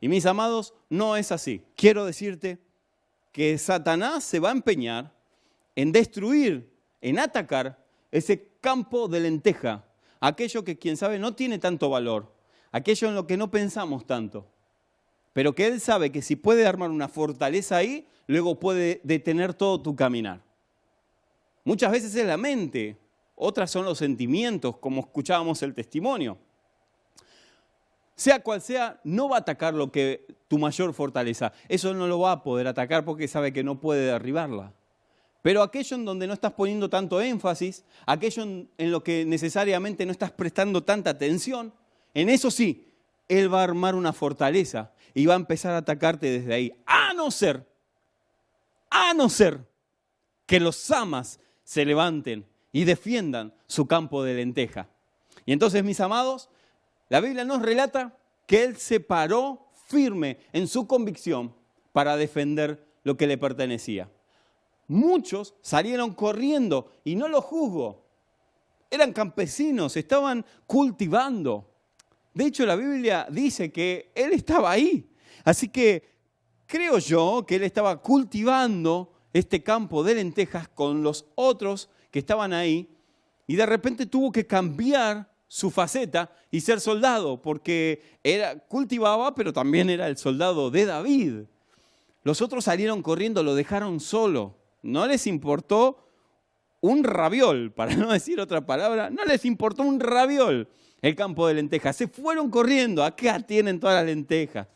Y 0.00 0.08
mis 0.08 0.24
amados, 0.24 0.74
no 0.88 1.16
es 1.16 1.30
así. 1.30 1.62
Quiero 1.76 2.06
decirte 2.06 2.58
que 3.32 3.58
Satanás 3.58 4.24
se 4.24 4.40
va 4.40 4.48
a 4.48 4.52
empeñar 4.52 5.14
en 5.76 5.92
destruir, 5.92 6.72
en 7.02 7.18
atacar 7.18 7.84
ese 8.10 8.48
campo 8.60 9.06
de 9.06 9.20
lenteja, 9.20 9.84
aquello 10.20 10.64
que 10.64 10.78
quien 10.78 10.96
sabe 10.96 11.18
no 11.18 11.34
tiene 11.34 11.58
tanto 11.58 11.90
valor, 11.90 12.34
aquello 12.72 13.08
en 13.08 13.14
lo 13.14 13.26
que 13.26 13.36
no 13.36 13.50
pensamos 13.50 14.06
tanto 14.06 14.46
pero 15.32 15.54
que 15.54 15.66
Él 15.66 15.80
sabe 15.80 16.10
que 16.10 16.22
si 16.22 16.36
puede 16.36 16.66
armar 16.66 16.90
una 16.90 17.08
fortaleza 17.08 17.76
ahí, 17.76 18.06
luego 18.26 18.58
puede 18.58 19.00
detener 19.04 19.54
todo 19.54 19.80
tu 19.80 19.94
caminar. 19.94 20.40
Muchas 21.64 21.92
veces 21.92 22.14
es 22.14 22.26
la 22.26 22.36
mente, 22.36 22.96
otras 23.34 23.70
son 23.70 23.84
los 23.84 23.98
sentimientos, 23.98 24.76
como 24.78 25.00
escuchábamos 25.00 25.62
el 25.62 25.74
testimonio. 25.74 26.38
Sea 28.14 28.42
cual 28.42 28.60
sea, 28.60 29.00
no 29.02 29.30
va 29.30 29.36
a 29.36 29.40
atacar 29.40 29.72
lo 29.72 29.90
que 29.90 30.26
tu 30.46 30.58
mayor 30.58 30.92
fortaleza. 30.92 31.52
Eso 31.68 31.94
no 31.94 32.06
lo 32.06 32.18
va 32.18 32.32
a 32.32 32.42
poder 32.42 32.66
atacar 32.66 33.04
porque 33.04 33.28
sabe 33.28 33.52
que 33.52 33.64
no 33.64 33.80
puede 33.80 34.06
derribarla. 34.06 34.74
Pero 35.42 35.62
aquello 35.62 35.96
en 35.96 36.04
donde 36.04 36.26
no 36.26 36.34
estás 36.34 36.52
poniendo 36.52 36.90
tanto 36.90 37.20
énfasis, 37.20 37.84
aquello 38.04 38.42
en, 38.42 38.68
lo 38.90 39.02
que 39.02 39.24
necesariamente 39.24 40.04
no 40.04 40.12
estás 40.12 40.30
prestando 40.32 40.82
tanta 40.82 41.10
atención, 41.10 41.72
en 42.12 42.28
eso 42.28 42.50
sí, 42.50 42.92
Él 43.28 43.52
va 43.52 43.60
a 43.60 43.64
armar 43.64 43.94
una 43.94 44.12
fortaleza 44.12 44.92
y 45.14 45.26
va 45.26 45.34
a 45.34 45.36
empezar 45.36 45.74
a 45.74 45.78
atacarte 45.78 46.30
desde 46.30 46.54
ahí. 46.54 46.72
A 46.86 47.12
no 47.14 47.30
ser, 47.30 47.66
a 48.90 49.14
no 49.14 49.28
ser 49.28 49.66
que 50.46 50.60
los 50.60 50.76
samas 50.76 51.40
se 51.64 51.84
levanten 51.84 52.46
y 52.72 52.84
defiendan 52.84 53.54
su 53.66 53.86
campo 53.86 54.22
de 54.22 54.34
lenteja. 54.34 54.88
Y 55.46 55.52
entonces, 55.52 55.84
mis 55.84 56.00
amados, 56.00 56.48
la 57.08 57.20
Biblia 57.20 57.44
nos 57.44 57.62
relata 57.62 58.16
que 58.46 58.64
él 58.64 58.76
se 58.76 59.00
paró 59.00 59.70
firme 59.86 60.38
en 60.52 60.68
su 60.68 60.86
convicción 60.86 61.54
para 61.92 62.16
defender 62.16 62.84
lo 63.02 63.16
que 63.16 63.26
le 63.26 63.38
pertenecía. 63.38 64.08
Muchos 64.88 65.54
salieron 65.60 66.14
corriendo 66.14 66.90
y 67.04 67.14
no 67.14 67.28
lo 67.28 67.40
juzgo. 67.40 68.04
Eran 68.90 69.12
campesinos, 69.12 69.96
estaban 69.96 70.44
cultivando. 70.66 71.69
De 72.40 72.46
hecho, 72.46 72.64
la 72.64 72.74
Biblia 72.74 73.26
dice 73.30 73.70
que 73.70 74.12
él 74.14 74.32
estaba 74.32 74.70
ahí. 74.70 75.06
Así 75.44 75.68
que 75.68 76.10
creo 76.66 76.96
yo 76.96 77.44
que 77.46 77.56
él 77.56 77.64
estaba 77.64 78.00
cultivando 78.00 79.12
este 79.34 79.62
campo 79.62 80.02
de 80.02 80.14
lentejas 80.14 80.66
con 80.66 81.02
los 81.02 81.26
otros 81.34 81.90
que 82.10 82.18
estaban 82.18 82.54
ahí 82.54 82.88
y 83.46 83.56
de 83.56 83.66
repente 83.66 84.06
tuvo 84.06 84.32
que 84.32 84.46
cambiar 84.46 85.30
su 85.48 85.70
faceta 85.70 86.32
y 86.50 86.62
ser 86.62 86.80
soldado, 86.80 87.42
porque 87.42 88.00
era, 88.24 88.58
cultivaba, 88.58 89.34
pero 89.34 89.52
también 89.52 89.90
era 89.90 90.06
el 90.06 90.16
soldado 90.16 90.70
de 90.70 90.86
David. 90.86 91.42
Los 92.22 92.40
otros 92.40 92.64
salieron 92.64 93.02
corriendo, 93.02 93.42
lo 93.42 93.54
dejaron 93.54 94.00
solo. 94.00 94.56
No 94.80 95.06
les 95.06 95.26
importó 95.26 96.08
un 96.80 97.04
raviol, 97.04 97.70
para 97.70 97.94
no 97.94 98.10
decir 98.10 98.40
otra 98.40 98.64
palabra, 98.64 99.10
no 99.10 99.26
les 99.26 99.44
importó 99.44 99.82
un 99.82 100.00
raviol 100.00 100.70
el 101.02 101.14
campo 101.14 101.46
de 101.46 101.54
lentejas. 101.54 101.96
Se 101.96 102.08
fueron 102.08 102.50
corriendo, 102.50 103.02
acá 103.02 103.40
tienen 103.40 103.80
todas 103.80 103.96
las 103.96 104.06
lentejas. 104.06 104.66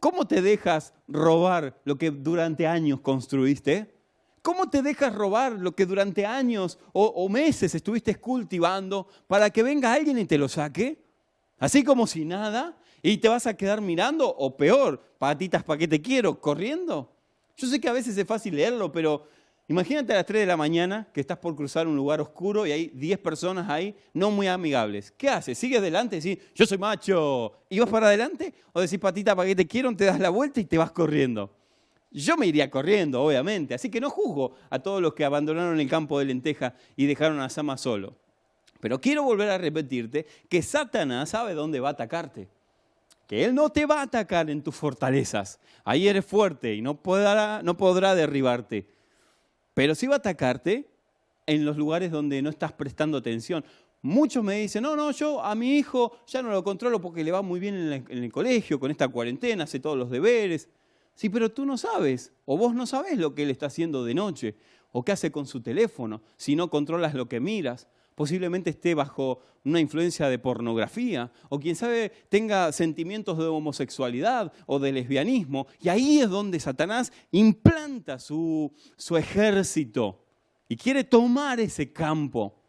¿Cómo 0.00 0.26
te 0.26 0.40
dejas 0.40 0.94
robar 1.08 1.78
lo 1.84 1.98
que 1.98 2.10
durante 2.10 2.66
años 2.66 3.00
construiste? 3.00 3.94
¿Cómo 4.42 4.70
te 4.70 4.80
dejas 4.80 5.14
robar 5.14 5.52
lo 5.52 5.72
que 5.72 5.84
durante 5.84 6.24
años 6.24 6.78
o, 6.94 7.28
meses 7.28 7.74
estuviste 7.74 8.14
cultivando 8.16 9.06
para 9.26 9.50
que 9.50 9.62
venga 9.62 9.92
alguien 9.92 10.18
y 10.18 10.24
te 10.24 10.38
lo 10.38 10.48
saque? 10.48 11.04
Así 11.58 11.84
como 11.84 12.06
si 12.06 12.24
nada, 12.24 12.78
y 13.02 13.18
te 13.18 13.28
vas 13.28 13.46
a 13.46 13.54
quedar 13.54 13.82
mirando, 13.82 14.26
o 14.26 14.56
peor, 14.56 15.02
patitas 15.18 15.62
para 15.62 15.78
qué 15.78 15.86
te 15.86 16.00
quiero, 16.00 16.40
corriendo. 16.40 17.12
Yo 17.54 17.66
sé 17.66 17.78
que 17.78 17.88
a 17.90 17.92
veces 17.92 18.16
es 18.16 18.26
fácil 18.26 18.56
leerlo, 18.56 18.90
pero 18.90 19.26
Imagínate 19.70 20.12
a 20.12 20.16
las 20.16 20.26
3 20.26 20.40
de 20.40 20.46
la 20.46 20.56
mañana 20.56 21.06
que 21.12 21.20
estás 21.20 21.38
por 21.38 21.54
cruzar 21.54 21.86
un 21.86 21.94
lugar 21.94 22.20
oscuro 22.20 22.66
y 22.66 22.72
hay 22.72 22.88
10 22.88 23.20
personas 23.20 23.70
ahí 23.70 23.94
no 24.12 24.32
muy 24.32 24.48
amigables. 24.48 25.12
¿Qué 25.16 25.28
haces? 25.28 25.56
¿Sigues 25.56 25.78
adelante 25.78 26.16
y 26.16 26.20
decís, 26.20 26.44
yo 26.56 26.66
soy 26.66 26.76
macho? 26.76 27.52
¿Y 27.68 27.78
vas 27.78 27.88
para 27.88 28.08
adelante? 28.08 28.52
¿O 28.72 28.80
decís, 28.80 28.98
patita, 28.98 29.36
para 29.36 29.46
que 29.46 29.54
te 29.54 29.68
quiero? 29.68 29.94
Te 29.94 30.06
das 30.06 30.18
la 30.18 30.30
vuelta 30.30 30.58
y 30.58 30.64
te 30.64 30.76
vas 30.76 30.90
corriendo. 30.90 31.54
Yo 32.10 32.36
me 32.36 32.48
iría 32.48 32.68
corriendo, 32.68 33.22
obviamente. 33.22 33.72
Así 33.72 33.88
que 33.88 34.00
no 34.00 34.10
juzgo 34.10 34.56
a 34.70 34.80
todos 34.80 35.00
los 35.00 35.14
que 35.14 35.24
abandonaron 35.24 35.78
el 35.78 35.88
campo 35.88 36.18
de 36.18 36.24
lenteja 36.24 36.74
y 36.96 37.06
dejaron 37.06 37.38
a 37.38 37.48
Sama 37.48 37.78
solo. 37.78 38.16
Pero 38.80 39.00
quiero 39.00 39.22
volver 39.22 39.50
a 39.50 39.58
repetirte 39.58 40.26
que 40.48 40.62
Satanás 40.62 41.28
sabe 41.28 41.54
dónde 41.54 41.78
va 41.78 41.90
a 41.90 41.92
atacarte. 41.92 42.48
Que 43.28 43.44
él 43.44 43.54
no 43.54 43.70
te 43.70 43.86
va 43.86 44.00
a 44.00 44.02
atacar 44.02 44.50
en 44.50 44.64
tus 44.64 44.74
fortalezas. 44.74 45.60
Ahí 45.84 46.08
eres 46.08 46.24
fuerte 46.26 46.74
y 46.74 46.82
no 46.82 47.00
podrá 47.00 47.62
derribarte 48.16 48.98
pero 49.74 49.94
sí 49.94 50.06
va 50.06 50.14
a 50.14 50.18
atacarte 50.18 50.88
en 51.46 51.64
los 51.64 51.76
lugares 51.76 52.10
donde 52.10 52.42
no 52.42 52.50
estás 52.50 52.72
prestando 52.72 53.18
atención. 53.18 53.64
Muchos 54.02 54.42
me 54.42 54.56
dicen, 54.56 54.82
no, 54.82 54.96
no, 54.96 55.10
yo 55.10 55.42
a 55.42 55.54
mi 55.54 55.76
hijo 55.76 56.16
ya 56.26 56.42
no 56.42 56.50
lo 56.50 56.64
controlo 56.64 57.00
porque 57.00 57.22
le 57.22 57.32
va 57.32 57.42
muy 57.42 57.60
bien 57.60 57.74
en, 57.74 58.24
el 58.24 58.32
colegio, 58.32 58.80
con 58.80 58.90
esta 58.90 59.08
cuarentena, 59.08 59.64
hace 59.64 59.78
todos 59.78 59.98
los 59.98 60.10
deberes. 60.10 60.68
Sí, 61.14 61.28
pero 61.28 61.50
tú 61.50 61.66
no 61.66 61.76
sabes, 61.76 62.32
o 62.46 62.56
vos 62.56 62.74
no 62.74 62.86
sabes 62.86 63.18
lo 63.18 63.34
que 63.34 63.42
él 63.42 63.50
está 63.50 63.66
haciendo 63.66 64.04
de 64.04 64.14
noche, 64.14 64.56
o 64.92 65.04
qué 65.04 65.12
hace 65.12 65.30
con 65.30 65.46
su 65.46 65.60
teléfono, 65.60 66.22
si 66.36 66.56
no 66.56 66.70
controlas 66.70 67.14
lo 67.14 67.28
que 67.28 67.40
miras. 67.40 67.88
Posiblemente 68.20 68.68
esté 68.68 68.94
bajo 68.94 69.40
una 69.64 69.80
influencia 69.80 70.28
de 70.28 70.38
pornografía, 70.38 71.32
o 71.48 71.58
quien 71.58 71.74
sabe 71.74 72.12
tenga 72.28 72.70
sentimientos 72.70 73.38
de 73.38 73.46
homosexualidad 73.46 74.52
o 74.66 74.78
de 74.78 74.92
lesbianismo. 74.92 75.66
Y 75.80 75.88
ahí 75.88 76.20
es 76.20 76.28
donde 76.28 76.60
Satanás 76.60 77.14
implanta 77.30 78.18
su, 78.18 78.74
su 78.98 79.16
ejército 79.16 80.22
y 80.68 80.76
quiere 80.76 81.02
tomar 81.02 81.60
ese 81.60 81.94
campo. 81.94 82.62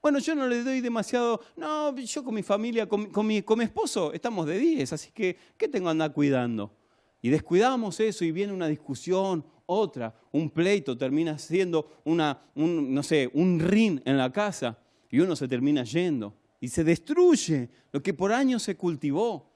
Bueno, 0.00 0.20
yo 0.20 0.34
no 0.34 0.48
le 0.48 0.62
doy 0.62 0.80
demasiado, 0.80 1.42
no, 1.54 1.94
yo 1.94 2.24
con 2.24 2.34
mi 2.34 2.42
familia, 2.42 2.88
con, 2.88 3.10
mi, 3.26 3.42
con 3.42 3.58
mi, 3.58 3.64
esposo 3.64 4.14
estamos 4.14 4.46
de 4.46 4.58
10, 4.58 4.90
así 4.94 5.10
que, 5.12 5.36
¿qué 5.58 5.68
tengo 5.68 5.88
que 5.88 5.90
andar 5.90 6.14
cuidando? 6.14 6.74
Y 7.20 7.28
descuidamos 7.28 8.00
eso 8.00 8.24
y 8.24 8.32
viene 8.32 8.54
una 8.54 8.68
discusión, 8.68 9.44
otra, 9.70 10.14
un 10.32 10.48
pleito, 10.48 10.96
termina 10.96 11.38
siendo 11.38 12.00
una, 12.04 12.40
un, 12.54 12.94
no 12.94 13.02
sé, 13.02 13.30
un 13.34 13.60
ring 13.60 14.00
en 14.04 14.16
la 14.16 14.32
casa 14.32 14.78
y 15.10 15.20
uno 15.20 15.36
se 15.36 15.46
termina 15.46 15.84
yendo 15.84 16.34
y 16.60 16.68
se 16.68 16.82
destruye 16.84 17.68
lo 17.92 18.02
que 18.02 18.14
por 18.14 18.32
años 18.32 18.62
se 18.62 18.76
cultivó, 18.76 19.46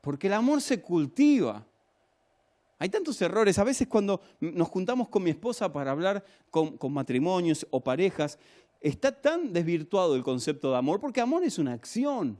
porque 0.00 0.26
el 0.26 0.34
amor 0.34 0.60
se 0.60 0.80
cultiva. 0.80 1.66
Hay 2.78 2.88
tantos 2.90 3.20
errores. 3.22 3.58
A 3.58 3.64
veces 3.64 3.88
cuando 3.88 4.20
nos 4.40 4.68
juntamos 4.68 5.08
con 5.08 5.22
mi 5.22 5.30
esposa 5.30 5.72
para 5.72 5.90
hablar 5.90 6.24
con, 6.50 6.76
con, 6.76 6.92
matrimonios 6.92 7.66
o 7.70 7.80
parejas, 7.80 8.38
está 8.80 9.12
tan 9.12 9.52
desvirtuado 9.52 10.14
el 10.14 10.22
concepto 10.22 10.70
de 10.70 10.76
amor, 10.76 11.00
porque 11.00 11.20
amor 11.20 11.42
es 11.42 11.58
una 11.58 11.72
acción. 11.72 12.38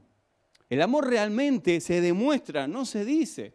El 0.69 0.81
amor 0.81 1.07
realmente 1.07 1.81
se 1.81 2.01
demuestra, 2.01 2.67
no 2.67 2.85
se 2.85 3.03
dice. 3.03 3.53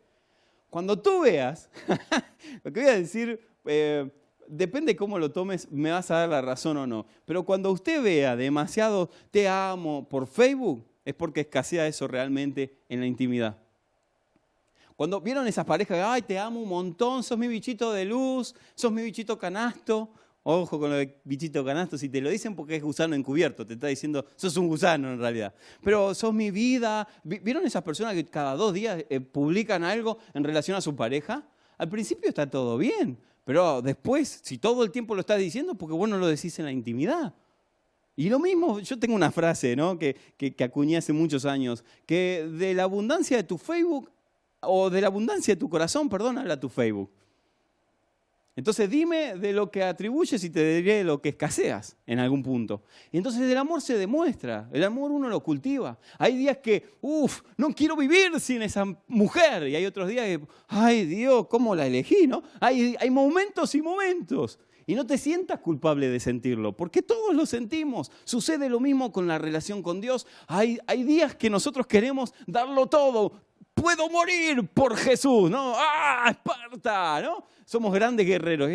cuando 0.69 0.99
tú 0.99 1.21
veas, 1.21 1.71
lo 2.65 2.73
que 2.73 2.81
voy 2.81 2.89
a 2.89 2.99
decir, 2.99 3.41
eh, 3.73 4.11
depende 4.49 4.97
cómo 4.97 5.17
lo 5.19 5.31
tomes, 5.31 5.71
me 5.71 5.93
vas 5.93 6.11
a 6.11 6.17
dar 6.17 6.29
la 6.29 6.41
razón 6.43 6.77
o 6.77 6.87
no. 6.87 7.07
Pero 7.25 7.45
cuando 7.45 7.71
usted 7.71 8.03
vea 8.03 8.35
demasiado 8.35 9.09
te 9.31 9.49
amo 9.49 10.09
por 10.09 10.27
Facebook, 10.27 10.85
es 11.05 11.15
porque 11.15 11.43
escasea 11.43 11.87
eso 11.87 12.09
realmente 12.09 12.79
en 12.89 13.01
la 13.01 13.07
intimidad. 13.07 13.57
Cuando 14.97 15.21
vieron 15.21 15.47
esas 15.47 15.65
parejas, 15.65 15.99
ay, 16.05 16.23
te 16.23 16.39
amo 16.39 16.61
un 16.61 16.69
montón, 16.69 17.23
sos 17.23 17.39
mi 17.39 17.47
bichito 17.47 17.93
de 17.93 18.05
luz, 18.05 18.55
sos 18.75 18.93
mi 18.93 19.03
bichito 19.03 19.39
canasto. 19.39 20.11
Ojo 20.43 20.81
con 20.81 20.93
el 20.93 21.15
bichito 21.23 21.65
canasto, 21.65 21.97
si 21.97 22.09
te 22.09 22.21
lo 22.21 22.29
dicen 22.29 22.57
porque 22.57 22.77
es 22.77 22.83
gusano 22.83 23.15
encubierto, 23.15 23.65
te 23.65 23.75
está 23.75 23.87
diciendo, 23.87 24.25
sos 24.37 24.57
un 24.57 24.69
gusano 24.69 25.13
en 25.13 25.19
realidad. 25.19 25.55
Pero 25.83 26.13
sos 26.15 26.35
mi 26.35 26.51
vida. 26.51 27.07
¿Vieron 27.23 27.65
esas 27.65 27.83
personas 27.83 28.15
que 28.15 28.25
cada 28.25 28.57
dos 28.57 28.75
días 28.75 29.05
eh, 29.09 29.21
publican 29.21 29.85
algo 29.85 30.19
en 30.35 30.43
relación 30.43 30.77
a 30.77 30.81
su 30.81 30.97
pareja? 30.97 31.47
Al 31.81 31.89
principio 31.89 32.29
está 32.29 32.49
todo 32.49 32.77
bien, 32.77 33.19
pero 33.45 33.83
después, 33.83 34.41
si 34.43 34.59
todo 34.59 34.85
el 34.85 34.91
tiempo 34.91 35.15
lo 35.15 35.21
estás 35.21 35.39
diciendo, 35.39 35.75
porque 35.75 35.95
vos 35.95 36.09
no 36.09 36.19
lo 36.19 36.27
decís 36.27 36.59
en 36.59 36.65
la 36.67 36.73
intimidad. 36.73 37.35
Y 38.17 38.29
lo 38.29 38.39
mismo, 38.39 38.81
yo 38.81 38.99
tengo 38.99 39.15
una 39.15 39.31
frase 39.31 39.75
¿no? 39.77 39.99
que, 39.99 40.15
que, 40.37 40.55
que 40.55 40.65
acuñé 40.65 40.97
hace 40.97 41.13
muchos 41.13 41.47
años, 41.47 41.85
que 42.07 42.47
de 42.53 42.75
la 42.75 42.83
abundancia 42.83 43.37
de 43.37 43.45
tu 43.45 43.57
Facebook 43.57 44.11
o 44.61 44.91
de 44.91 45.01
la 45.01 45.07
abundancia 45.07 45.55
de 45.55 45.59
tu 45.59 45.69
corazón, 45.69 46.09
perdón, 46.09 46.39
habla 46.39 46.61
tu 46.61 46.69
Facebook. 46.69 47.11
Entonces 48.61 48.91
dime 48.91 49.37
de 49.37 49.55
lo 49.55 49.71
que 49.71 49.83
atribuyes 49.83 50.45
y 50.45 50.51
te 50.51 50.77
diré 50.77 50.97
de 50.97 51.05
lo 51.05 51.23
que 51.23 51.31
escaseas 51.31 51.97
en 52.07 52.19
algún 52.19 52.43
punto. 52.43 52.83
Y 53.11 53.17
entonces 53.17 53.41
el 53.41 53.57
amor 53.57 53.81
se 53.81 53.97
demuestra, 53.97 54.69
el 54.71 54.85
amor 54.85 55.11
uno 55.11 55.31
lo 55.31 55.43
cultiva. 55.43 55.99
Hay 56.19 56.37
días 56.37 56.59
que, 56.59 56.91
uff, 57.01 57.41
no 57.57 57.75
quiero 57.75 57.97
vivir 57.97 58.39
sin 58.39 58.61
esa 58.61 58.85
mujer. 59.09 59.67
Y 59.67 59.77
hay 59.77 59.87
otros 59.87 60.11
días 60.11 60.27
que, 60.27 60.47
ay 60.69 61.07
Dios, 61.07 61.47
¿cómo 61.49 61.75
la 61.75 61.87
elegí? 61.87 62.27
¿no? 62.27 62.43
Hay, 62.61 62.99
momentos 63.11 63.75
y 63.75 63.81
momentos. 63.81 64.59
Y 64.87 64.95
no 64.95 65.07
te 65.07 65.17
sientas 65.17 65.61
culpable 65.61 66.11
de 66.11 66.21
sentirlo, 66.21 66.77
porque 66.77 67.01
todos 67.01 67.35
lo 67.35 67.47
sentimos. 67.47 68.13
Sucede 68.25 68.69
lo 68.69 68.79
mismo 68.79 69.11
con 69.11 69.27
la 69.27 69.39
relación 69.39 69.83
con 69.83 70.03
Dios. 70.03 70.27
Hay 70.49 71.03
días 71.03 71.35
que 71.35 71.49
nosotros 71.49 71.87
queremos 71.87 72.35
darlo 72.47 72.89
todo, 72.89 73.41
puedo 73.81 74.09
morir 74.09 74.69
por 74.69 74.97
Jesús, 74.97 75.51
¿no? 75.51 75.75
¡Ah, 75.77 76.27
Esparta! 76.31 77.21
¿no? 77.23 77.45
Somos 77.65 77.93
grandes 77.93 78.27
guerreros. 78.27 78.71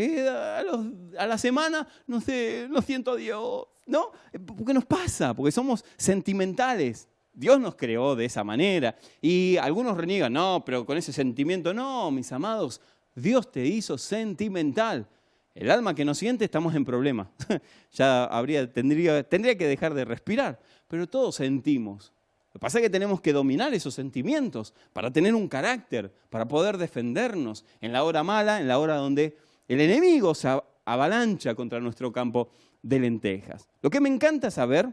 a, 1.18 1.26
la 1.26 1.38
semana, 1.38 1.88
no 2.08 2.22
sé, 2.22 2.68
lo 2.70 2.82
siento 2.82 3.12
a 3.12 3.16
Dios, 3.16 3.68
¿no? 3.86 4.12
¿Por 4.46 4.66
qué 4.66 4.74
nos 4.74 4.86
pasa? 4.86 5.34
Porque 5.34 5.52
somos 5.52 5.84
sentimentales. 5.98 7.08
Dios 7.34 7.60
nos 7.60 7.76
creó 7.76 8.16
de 8.16 8.26
esa 8.26 8.44
manera. 8.44 8.96
Y 9.22 9.58
algunos 9.58 9.98
reniegan, 9.98 10.34
no, 10.34 10.64
pero 10.66 10.86
con 10.86 10.98
ese 10.98 11.12
sentimiento, 11.12 11.74
no, 11.74 12.10
mis 12.12 12.32
amados, 12.32 12.82
Dios 13.14 13.52
te 13.52 13.66
hizo 13.66 13.98
sentimental. 13.98 15.08
El 15.54 15.72
alma 15.72 15.94
que 15.94 16.04
no 16.04 16.14
siente, 16.14 16.46
estamos 16.46 16.76
en 16.76 16.84
problema. 16.84 17.30
ya 17.92 18.26
habría, 18.26 18.72
tendría, 18.72 19.24
tendría 19.24 19.58
que 19.58 19.68
dejar 19.68 19.94
de 19.94 20.06
respirar. 20.06 20.60
Pero 20.88 21.08
todos 21.08 21.36
sentimos. 21.36 22.14
Lo 22.56 22.60
que 22.60 22.68
pasa 22.68 22.78
es 22.78 22.84
que 22.84 22.90
tenemos 22.90 23.20
que 23.20 23.34
dominar 23.34 23.74
esos 23.74 23.94
sentimientos 23.94 24.74
para 24.94 25.12
tener 25.12 25.36
un 25.36 25.50
carácter, 25.50 26.10
para 26.30 26.48
poder 26.48 26.78
defendernos 26.78 27.66
en 27.82 27.92
la 27.92 28.06
hora 28.06 28.24
mala, 28.24 28.62
en 28.62 28.70
la 28.70 28.80
hora 28.80 28.96
donde 28.96 29.38
el 29.68 29.82
enemigo 29.82 30.34
se 30.34 30.48
avalancha 30.86 31.54
contra 31.54 31.82
nuestro 31.82 32.14
campo 32.14 32.48
de 32.82 33.00
lentejas. 33.00 33.68
Lo 33.82 33.90
que 33.90 34.00
me 34.00 34.08
encanta 34.08 34.50
saber 34.52 34.88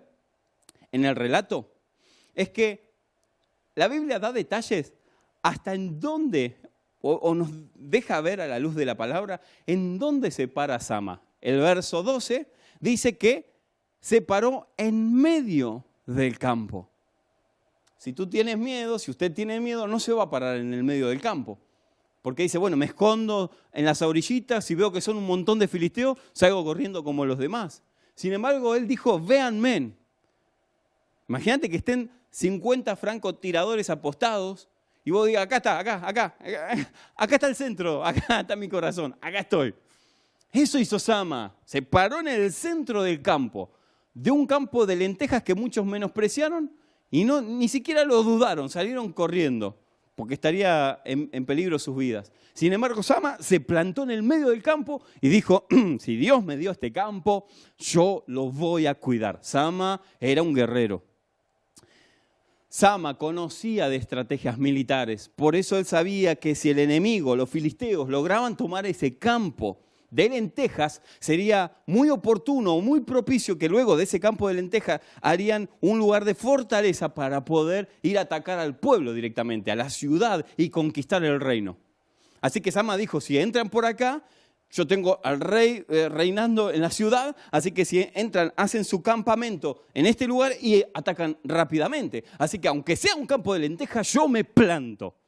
en 0.91 1.05
el 1.05 1.15
relato 1.15 1.73
es 2.35 2.49
que 2.51 2.97
la 3.77 3.87
Biblia 3.87 4.19
da 4.19 4.33
detalles 4.33 4.93
hasta 5.43 5.73
en 5.73 6.01
dónde, 6.01 6.57
o, 7.01 7.33
nos 7.33 7.49
deja 7.77 8.21
ver 8.23 8.41
a 8.41 8.49
la 8.49 8.59
luz 8.59 8.75
de 8.75 8.87
la 8.87 8.97
palabra, 8.97 9.41
en 9.69 10.01
dónde 10.01 10.33
se 10.33 10.49
para 10.49 10.81
Sama. 10.81 11.23
El 11.41 11.61
verso 11.61 12.03
12 12.03 12.51
dice 12.81 13.17
que 13.17 13.55
se 14.01 14.21
paró 14.21 14.75
en 14.77 15.15
medio 15.15 15.87
del 16.07 16.41
campo. 16.41 16.92
Si 18.03 18.13
tú 18.13 18.29
tienes 18.29 18.59
miedo, 18.59 18.99
si 18.99 19.13
usted 19.13 19.33
tiene 19.33 19.61
miedo, 19.61 19.87
no 19.87 20.01
se 20.01 20.13
va 20.13 20.25
a 20.25 20.29
parar 20.29 20.57
en 20.57 20.75
el 20.75 20.83
medio 20.83 21.07
del 21.07 21.21
campo. 21.21 21.57
Porque 22.21 22.43
dice, 22.43 22.59
bueno, 22.59 22.77
me 22.77 22.87
escondo 22.87 23.53
en 23.73 23.85
las 23.85 24.03
orillitas 24.03 24.69
y 24.73 24.75
veo 24.75 24.91
que 24.91 25.01
son 25.01 25.19
un 25.19 25.25
montón 25.25 25.61
de 25.61 25.69
filisteos, 25.69 26.19
salgo 26.33 26.65
corriendo 26.65 27.05
como 27.05 27.25
los 27.25 27.39
demás. 27.39 27.81
Sin 28.17 28.33
embargo, 28.33 28.75
él 28.75 28.89
dijo, 28.89 29.21
véanme. 29.21 29.93
Imagínate 31.29 31.71
que 31.71 31.77
estén 31.77 32.11
50 32.31 32.97
francotiradores 32.97 33.89
apostados 33.89 34.69
y 35.05 35.13
vos 35.13 35.25
digas, 35.29 35.45
acá 35.45 35.59
está, 35.59 35.79
acá, 35.79 36.03
acá, 36.05 36.37
acá 37.15 37.35
está 37.37 37.47
el 37.47 37.55
centro, 37.55 38.05
acá 38.05 38.41
está 38.41 38.57
mi 38.57 38.69
corazón, 38.69 39.17
acá 39.21 39.39
estoy. 39.39 39.77
Eso 40.51 40.77
hizo 40.77 40.99
Sama, 40.99 41.55
se 41.65 41.81
paró 41.83 42.19
en 42.19 42.27
el 42.27 42.53
centro 42.53 43.01
del 43.01 43.23
campo, 43.23 43.71
de 44.13 44.33
un 44.33 44.45
campo 44.45 44.87
de 44.87 44.97
lentejas 44.97 45.45
que 45.45 45.55
muchos 45.55 45.87
menospreciaron, 45.87 46.82
y 47.13 47.25
no, 47.25 47.43
ni 47.43 47.69
siquiera 47.69 48.07
lo 48.07 48.23
dudaron, 48.23 48.71
salieron 48.71 49.13
corriendo, 49.13 49.79
porque 50.15 50.33
estaría 50.33 50.99
en, 51.05 51.45
peligro 51.45 51.79
sus 51.79 51.95
vidas. 51.95 52.33
Sin 52.55 52.73
embargo, 52.73 53.03
Sama 53.03 53.37
se 53.39 53.61
plantó 53.61 54.03
en 54.05 54.13
el 54.13 54.23
medio 54.23 54.49
del 54.49 54.63
campo 54.63 55.03
y 55.21 55.29
dijo, 55.29 55.67
si 56.01 56.17
Dios 56.17 56.43
me 56.43 56.57
dio 56.57 56.71
este 56.71 56.91
campo, 56.91 57.47
yo 57.77 58.25
lo 58.29 58.51
voy 58.51 58.87
a 58.87 58.95
cuidar. 58.95 59.41
Sama 59.43 60.01
era 60.21 60.43
un 60.43 60.55
guerrero. 60.55 61.05
Sama 62.71 63.19
conocía 63.19 63.91
de 63.91 63.97
estrategias 63.97 64.57
militares, 64.57 65.31
por 65.37 65.55
eso 65.55 65.77
él 65.77 65.85
sabía 65.85 66.37
que 66.37 66.55
si 66.55 66.71
el 66.71 66.79
enemigo, 66.79 67.37
los 67.37 67.51
filisteos, 67.51 68.09
lograban 68.09 68.57
tomar 68.57 68.87
ese 68.87 69.19
campo, 69.19 69.83
de 70.13 70.29
lentejas, 70.29 71.03
sería 71.19 71.73
muy 71.87 72.11
oportuno, 72.11 72.81
muy 72.81 73.01
propicio 73.01 73.59
que 73.59 73.69
luego 73.69 73.97
de 73.97 74.05
ese 74.05 74.21
campo 74.21 74.47
de 74.47 74.55
lentejas 74.55 75.01
harían 75.21 75.69
un 75.81 75.99
lugar 75.99 76.25
de 76.25 76.35
fortaleza 76.35 77.15
para 77.15 77.45
poder 77.45 77.89
ir 78.03 78.19
a 78.19 78.23
atacar 78.23 78.59
al 78.59 78.77
pueblo 78.77 79.15
directamente, 79.15 79.73
a 79.73 79.77
la 79.77 79.91
ciudad 79.91 80.47
y 80.57 80.69
conquistar 80.69 81.25
el 81.25 81.41
reino. 81.41 81.79
Así 82.43 82.61
que 82.61 82.71
Sama 82.71 82.97
dijo, 82.97 83.21
si 83.21 83.39
entran 83.39 83.71
por 83.71 83.87
acá, 83.87 84.23
yo 84.71 84.87
tengo 84.87 85.21
al 85.25 85.41
rey 85.41 85.85
eh, 85.89 86.09
reinando 86.09 86.71
en 86.71 86.83
la 86.83 86.91
ciudad, 86.91 87.35
así 87.51 87.73
que 87.73 87.85
si 87.85 88.09
entran, 88.15 88.53
hacen 88.57 88.85
su 88.85 89.03
campamento 89.03 89.85
en 89.95 90.07
este 90.07 90.27
lugar 90.27 90.53
y 90.61 90.83
atacan 90.95 91.39
rápidamente. 91.45 92.25
Así 92.39 92.59
que 92.59 92.69
aunque 92.69 92.97
sea 92.97 93.15
un 93.15 93.27
campo 93.27 93.55
de 93.55 93.61
lentejas, 93.61 94.13
yo 94.13 94.29
me 94.29 94.45
planto 94.45 95.22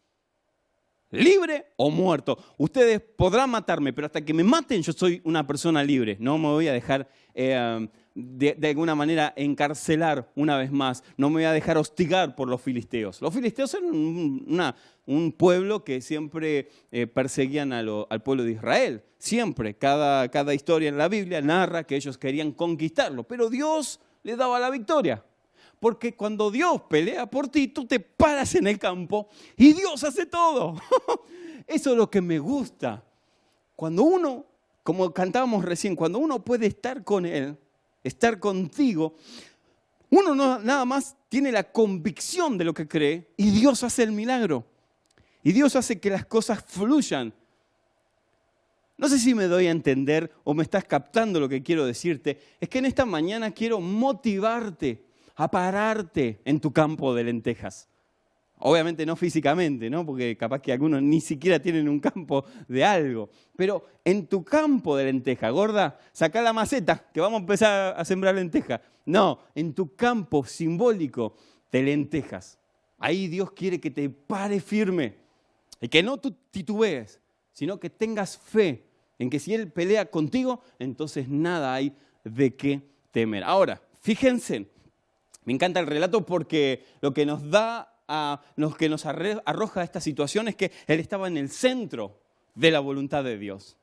libre 1.15 1.67
o 1.77 1.91
muerto. 1.91 2.39
Ustedes 2.59 3.01
podrán 3.01 3.51
matarme, 3.51 3.93
pero 3.93 4.07
hasta 4.07 4.25
que 4.25 4.35
me 4.35 4.45
maten 4.45 4.83
yo 4.83 4.93
soy 4.93 5.21
una 5.25 5.47
persona 5.47 5.83
libre. 5.83 6.17
No 6.21 6.39
me 6.39 6.49
voy 6.49 6.69
a 6.69 6.73
dejar 6.73 7.09
eh, 7.35 7.89
de, 8.15 8.69
alguna 8.69 8.95
manera 8.95 9.33
encarcelar 9.37 10.31
una 10.37 10.57
vez 10.57 10.71
más. 10.71 11.03
No 11.17 11.29
me 11.29 11.35
voy 11.35 11.45
a 11.45 11.53
dejar 11.53 11.79
hostigar 11.79 12.37
por 12.37 12.49
los 12.49 12.61
filisteos. 12.61 13.21
Los 13.21 13.35
filisteos 13.35 13.75
eran 13.75 13.91
un, 15.07 15.33
pueblo 15.33 15.85
que 15.85 16.01
siempre 16.01 16.69
eh, 16.93 17.07
perseguían 17.07 17.73
al 17.73 18.23
pueblo 18.23 18.45
de 18.45 18.53
Israel. 18.53 19.03
Siempre. 19.19 19.75
Cada, 19.75 20.29
cada 20.29 20.55
historia 20.55 20.89
en 20.89 20.99
la 20.99 21.09
Biblia 21.09 21.41
narra 21.41 21.85
que 21.85 21.97
ellos 21.97 22.19
querían 22.19 22.53
conquistarlo. 22.53 23.25
Pero 23.25 23.51
Dios 23.51 24.01
les 24.23 24.37
daba 24.37 24.59
la 24.61 24.71
victoria. 24.71 25.25
Porque 25.85 26.17
cuando 26.17 26.51
Dios 26.51 26.81
pelea 26.89 27.27
por 27.27 27.49
ti, 27.49 27.69
tú 27.69 27.87
te 27.87 28.01
paras 28.01 28.55
en 28.55 28.67
el 28.67 28.79
campo 28.79 29.29
y 29.55 29.75
Dios 29.75 30.03
hace 30.03 30.25
todo. 30.25 30.81
Eso 31.67 31.91
es 31.91 31.97
lo 31.99 32.11
que 32.11 32.23
me 32.23 32.39
gusta. 32.39 33.05
Cuando 33.77 34.03
uno, 34.05 34.47
como 34.83 35.13
cantábamos 35.13 35.63
recién, 35.63 35.95
cuando 35.95 36.21
uno 36.21 36.43
puede 36.43 36.69
estar 36.69 37.05
con 37.05 37.27
Él, 37.27 37.59
estar 38.03 38.41
contigo, 38.41 39.17
uno 40.09 40.35
no, 40.35 40.59
nada 40.59 40.87
más 40.87 41.17
tiene 41.29 41.53
la 41.53 41.65
convicción 41.71 42.57
de 42.57 42.65
lo 42.65 42.73
que 42.73 42.89
cree 42.89 43.29
y 43.37 43.51
Dios 43.51 43.83
hace 43.83 44.05
el 44.05 44.13
milagro. 44.13 44.65
Y 45.43 45.53
Dios 45.53 45.77
hace 45.77 46.01
que 46.01 46.09
las 46.09 46.25
cosas 46.25 46.65
fluyan. 46.67 47.35
No 48.97 49.07
sé 49.07 49.19
si 49.19 49.35
me 49.35 49.49
doy 49.49 49.67
a 49.67 49.71
entender 49.71 50.33
o 50.45 50.55
me 50.55 50.63
estás 50.63 50.87
captando 50.87 51.41
lo 51.41 51.49
que 51.51 51.63
quiero 51.63 51.85
decirte. 51.85 52.41
Es 52.59 52.71
que 52.71 52.79
en 52.79 52.87
esta 52.87 53.05
mañana 53.05 53.51
quiero 53.51 53.81
motivarte 53.83 55.13
a 55.37 55.51
pararte 55.51 56.41
en 56.45 56.61
tu 56.61 56.73
campo 56.73 57.15
de 57.15 57.25
lentejas. 57.25 57.89
Obviamente 58.59 59.05
no 59.05 59.17
físicamente, 59.17 59.91
¿no? 59.91 60.07
Porque 60.07 60.37
capaz 60.37 60.61
que 60.61 60.73
algunos 60.73 61.03
ni 61.03 61.21
siquiera 61.21 61.61
tienen 61.61 61.89
un 61.89 62.01
campo 62.01 62.45
de 62.69 62.85
algo. 62.85 63.29
Pero 63.57 63.85
en 64.05 64.27
tu 64.27 64.45
campo 64.45 64.97
de 64.97 65.05
lenteja, 65.05 65.51
gorda, 65.51 65.99
saca 66.13 66.41
la 66.41 66.53
maceta, 66.53 67.11
que 67.13 67.21
vamos 67.21 67.39
a 67.39 67.41
empezar 67.41 67.95
a 67.99 68.05
sembrar 68.05 68.35
lentejas. 68.35 68.81
No, 69.05 69.41
en 69.55 69.75
tu 69.75 69.95
campo 69.95 70.45
simbólico 70.45 71.37
de 71.71 71.83
lentejas. 71.83 72.59
Ahí 72.99 73.29
Dios 73.29 73.51
quiere 73.53 73.81
que 73.81 73.91
te 73.91 74.09
pare 74.09 74.61
firme. 74.61 75.17
Y 75.81 75.89
que 75.89 76.03
no 76.03 76.19
titubees, 76.19 77.21
sino 77.53 77.79
que 77.79 77.91
tengas 77.91 78.39
fe 78.39 78.87
en 79.19 79.29
que 79.29 79.41
si 79.41 79.53
Él 79.53 79.71
pelea 79.71 80.07
contigo, 80.07 80.63
entonces 80.79 81.29
nada 81.29 81.75
hay 81.75 81.95
de 82.25 82.55
qué 82.55 82.81
temer. 83.11 83.45
Ahora, 83.45 83.83
fíjense, 84.01 84.69
me 85.45 85.53
encanta 85.53 85.81
el 85.81 85.87
relato 85.87 86.25
porque 86.25 86.85
lo 87.01 87.13
que 87.13 87.27
nos 87.27 87.51
da 87.51 87.95
a, 88.09 88.43
lo 88.57 88.75
que 88.75 88.89
nos 88.89 89.07
arroja 89.07 89.83
esta 89.83 90.01
situación 90.01 90.49
es 90.49 90.57
que 90.57 90.73
él 90.87 91.01
estaba 91.01 91.29
en 91.29 91.37
el 91.37 91.51
centro 91.51 92.19
de 92.55 92.71
la 92.71 92.81
voluntad 92.81 93.25
de 93.25 93.39
Dios. 93.39 93.77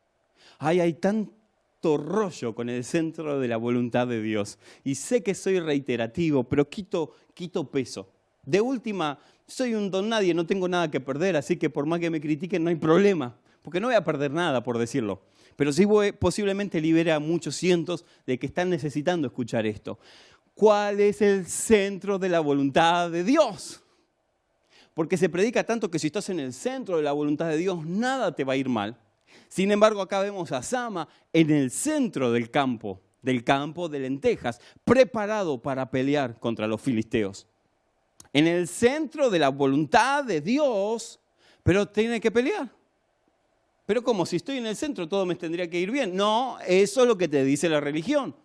Ay, 0.60 0.80
hay 0.80 0.94
tanto 0.94 1.98
rollo 1.98 2.54
con 2.54 2.70
el 2.70 2.84
centro 2.84 3.40
de 3.40 3.48
la 3.48 3.58
voluntad 3.58 4.08
de 4.08 4.22
Dios. 4.22 4.58
Y 4.84 4.96
sé 4.96 5.24
que 5.24 5.36
soy 5.36 5.60
reiterativo, 5.60 6.44
pero 6.44 6.70
quito, 6.70 7.16
peso. 7.72 8.10
De 8.44 8.62
última, 8.62 9.20
soy 9.48 9.76
un 9.76 9.92
don 9.92 10.10
nadie, 10.10 10.34
no 10.34 10.46
tengo 10.46 10.68
nada 10.68 10.90
que 10.90 11.00
perder, 11.00 11.36
así 11.36 11.58
que 11.58 11.70
por 11.70 11.86
más 11.86 12.00
que 12.00 12.10
me 12.10 12.22
critiquen 12.22 12.64
no 12.64 12.70
hay 12.70 12.76
problema, 12.76 13.36
porque 13.62 13.80
no 13.80 13.88
voy 13.88 13.96
a 13.96 14.04
perder 14.04 14.32
nada 14.32 14.64
por 14.64 14.78
decirlo. 14.78 15.22
Pero 15.56 15.74
sí 15.74 15.86
voy, 15.86 16.12
posiblemente 16.12 16.82
libere 16.82 17.12
a 17.12 17.20
muchos 17.20 17.56
cientos 17.56 18.06
de 18.26 18.40
que 18.40 18.48
están 18.48 18.70
necesitando 18.70 19.28
escuchar 19.28 19.66
esto. 19.66 20.00
¿Cuál 20.54 21.00
es 21.00 21.22
el 21.22 21.46
centro 21.46 22.20
de 22.20 22.30
la 22.30 22.40
voluntad 22.40 23.10
de 23.10 23.24
Dios? 23.24 23.82
Porque 24.94 25.18
se 25.18 25.30
predica 25.30 25.64
tanto 25.64 25.90
que 25.90 26.00
si 26.00 26.08
estás 26.08 26.30
en 26.30 26.40
el 26.40 26.54
centro 26.54 26.98
de 26.98 27.04
la 27.04 27.14
voluntad 27.14 27.48
de 27.48 27.58
Dios, 27.58 27.86
nada 27.86 28.36
te 28.36 28.44
va 28.44 28.54
a 28.54 28.58
ir 28.58 28.70
mal. 28.70 28.98
Sin 29.48 29.72
embargo, 29.72 30.02
acá 30.02 30.20
vemos 30.20 30.52
a 30.52 30.62
Sama 30.62 31.08
en 31.32 31.50
el 31.50 31.72
centro 31.72 32.32
del 32.32 32.52
campo, 32.52 33.02
del 33.22 33.44
campo 33.44 33.90
de 33.90 34.00
lentejas, 34.00 34.60
preparado 34.84 35.62
para 35.62 35.90
pelear 35.90 36.40
contra 36.40 36.68
los 36.68 36.82
filisteos. 36.82 37.48
En 38.34 38.48
el 38.48 38.68
centro 38.68 39.30
de 39.30 39.40
la 39.40 39.50
voluntad 39.50 40.24
de 40.24 40.42
Dios, 40.42 41.20
pero 41.64 41.88
tiene 41.88 42.20
que 42.20 42.32
pelear. 42.32 42.70
Pero 43.86 44.04
como 44.04 44.26
si 44.26 44.38
estoy 44.38 44.58
en 44.58 44.68
el 44.68 44.76
centro, 44.76 45.08
todo 45.08 45.26
me 45.26 45.36
tendría 45.36 45.70
que 45.70 45.80
ir 45.80 45.92
bien. 45.92 46.16
No, 46.16 46.58
eso 46.66 47.02
es 47.02 47.08
lo 47.08 47.18
que 47.18 47.28
te 47.28 47.44
dice 47.44 47.68
la 47.68 47.82
religión. 47.82 48.36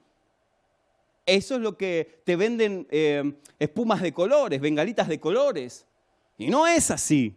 Eso 1.27 1.57
es 1.57 1.61
lo 1.61 1.77
que 1.77 2.23
te 2.25 2.37
venden 2.37 2.87
eh, 2.91 3.35
espumas 3.59 4.01
de 4.01 4.13
colores, 4.13 4.61
bengalitas 4.61 5.09
de 5.09 5.19
colores. 5.19 5.85
Y 6.39 6.47
no 6.47 6.67
es 6.69 6.91
así. 6.93 7.35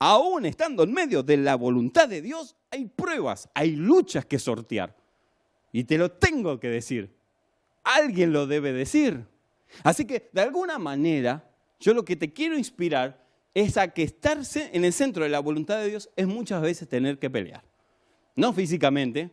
Aún 0.00 0.44
estando 0.44 0.82
en 0.82 0.92
medio 0.92 1.22
de 1.22 1.36
la 1.36 1.54
voluntad 1.54 2.08
de 2.08 2.20
Dios, 2.20 2.56
hay 2.70 2.86
pruebas, 2.86 3.48
hay 3.54 3.76
luchas 3.76 4.26
que 4.26 4.40
sortear. 4.40 4.96
Y 5.72 5.84
te 5.84 5.96
lo 5.96 6.10
tengo 6.10 6.58
que 6.58 6.68
decir. 6.68 7.14
Alguien 7.84 8.32
lo 8.32 8.46
debe 8.46 8.72
decir. 8.72 9.24
Así 9.82 10.04
que, 10.04 10.28
de 10.32 10.40
alguna 10.40 10.78
manera, 10.78 11.48
yo 11.78 11.94
lo 11.94 12.04
que 12.04 12.16
te 12.16 12.32
quiero 12.32 12.58
inspirar 12.58 13.24
es 13.54 13.76
a 13.76 13.88
que 13.88 14.02
estarse 14.02 14.70
en 14.72 14.84
el 14.84 14.92
centro 14.92 15.22
de 15.22 15.30
la 15.30 15.38
voluntad 15.38 15.78
de 15.78 15.88
Dios 15.88 16.10
es 16.16 16.26
muchas 16.26 16.60
veces 16.60 16.88
tener 16.88 17.18
que 17.18 17.30
pelear. 17.30 17.62
No 18.34 18.52
físicamente, 18.52 19.30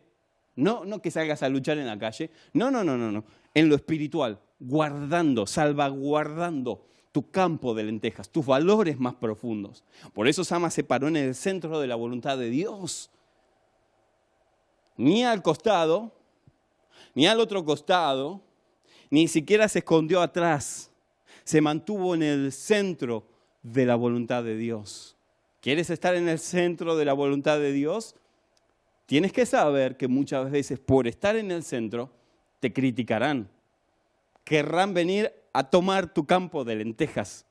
no, 0.54 0.84
no 0.84 1.00
que 1.00 1.10
salgas 1.10 1.42
a 1.42 1.48
luchar 1.48 1.78
en 1.78 1.86
la 1.86 1.98
calle, 1.98 2.30
no, 2.52 2.70
no, 2.70 2.84
no, 2.84 2.96
no, 2.96 3.10
no. 3.10 3.24
En 3.54 3.68
lo 3.68 3.74
espiritual, 3.74 4.38
guardando, 4.58 5.46
salvaguardando 5.46 6.86
tu 7.12 7.30
campo 7.30 7.74
de 7.74 7.84
lentejas, 7.84 8.30
tus 8.30 8.46
valores 8.46 8.98
más 8.98 9.14
profundos. 9.14 9.84
Por 10.14 10.28
eso 10.28 10.44
Sama 10.44 10.70
se 10.70 10.82
paró 10.82 11.08
en 11.08 11.16
el 11.16 11.34
centro 11.34 11.78
de 11.78 11.86
la 11.86 11.94
voluntad 11.94 12.38
de 12.38 12.48
Dios. 12.48 13.10
Ni 14.96 15.24
al 15.24 15.42
costado, 15.42 16.12
ni 17.14 17.26
al 17.26 17.40
otro 17.40 17.64
costado, 17.64 18.40
ni 19.10 19.28
siquiera 19.28 19.68
se 19.68 19.80
escondió 19.80 20.22
atrás. 20.22 20.90
Se 21.44 21.60
mantuvo 21.60 22.14
en 22.14 22.22
el 22.22 22.52
centro 22.52 23.26
de 23.62 23.84
la 23.84 23.94
voluntad 23.94 24.42
de 24.42 24.56
Dios. 24.56 25.16
¿Quieres 25.60 25.90
estar 25.90 26.14
en 26.14 26.28
el 26.28 26.38
centro 26.38 26.96
de 26.96 27.04
la 27.04 27.12
voluntad 27.12 27.58
de 27.58 27.72
Dios? 27.72 28.16
Tienes 29.06 29.32
que 29.32 29.46
saber 29.46 29.96
que 29.96 30.08
muchas 30.08 30.50
veces 30.50 30.78
por 30.78 31.06
estar 31.06 31.36
en 31.36 31.50
el 31.50 31.62
centro 31.62 32.10
te 32.60 32.72
criticarán. 32.72 33.48
Querrán 34.44 34.94
venir 34.94 35.32
a 35.52 35.64
tomar 35.64 36.12
tu 36.12 36.26
campo 36.26 36.64
de 36.64 36.76
lentejas. 36.76 37.44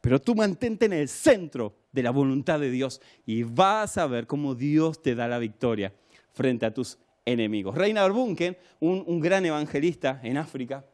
Pero 0.00 0.20
tú 0.20 0.34
mantente 0.34 0.86
en 0.86 0.92
el 0.92 1.08
centro 1.08 1.74
de 1.92 2.02
la 2.02 2.10
voluntad 2.10 2.60
de 2.60 2.70
Dios 2.70 3.00
y 3.24 3.42
vas 3.42 3.96
a 3.98 4.06
ver 4.06 4.26
cómo 4.26 4.54
Dios 4.54 5.02
te 5.02 5.14
da 5.14 5.28
la 5.28 5.38
victoria 5.38 5.92
frente 6.32 6.66
a 6.66 6.74
tus 6.74 6.98
enemigos. 7.24 7.74
Reina 7.74 8.06
Bunken, 8.06 8.56
un, 8.80 9.02
un 9.06 9.20
gran 9.20 9.46
evangelista 9.46 10.20
en 10.22 10.36
África, 10.36 10.84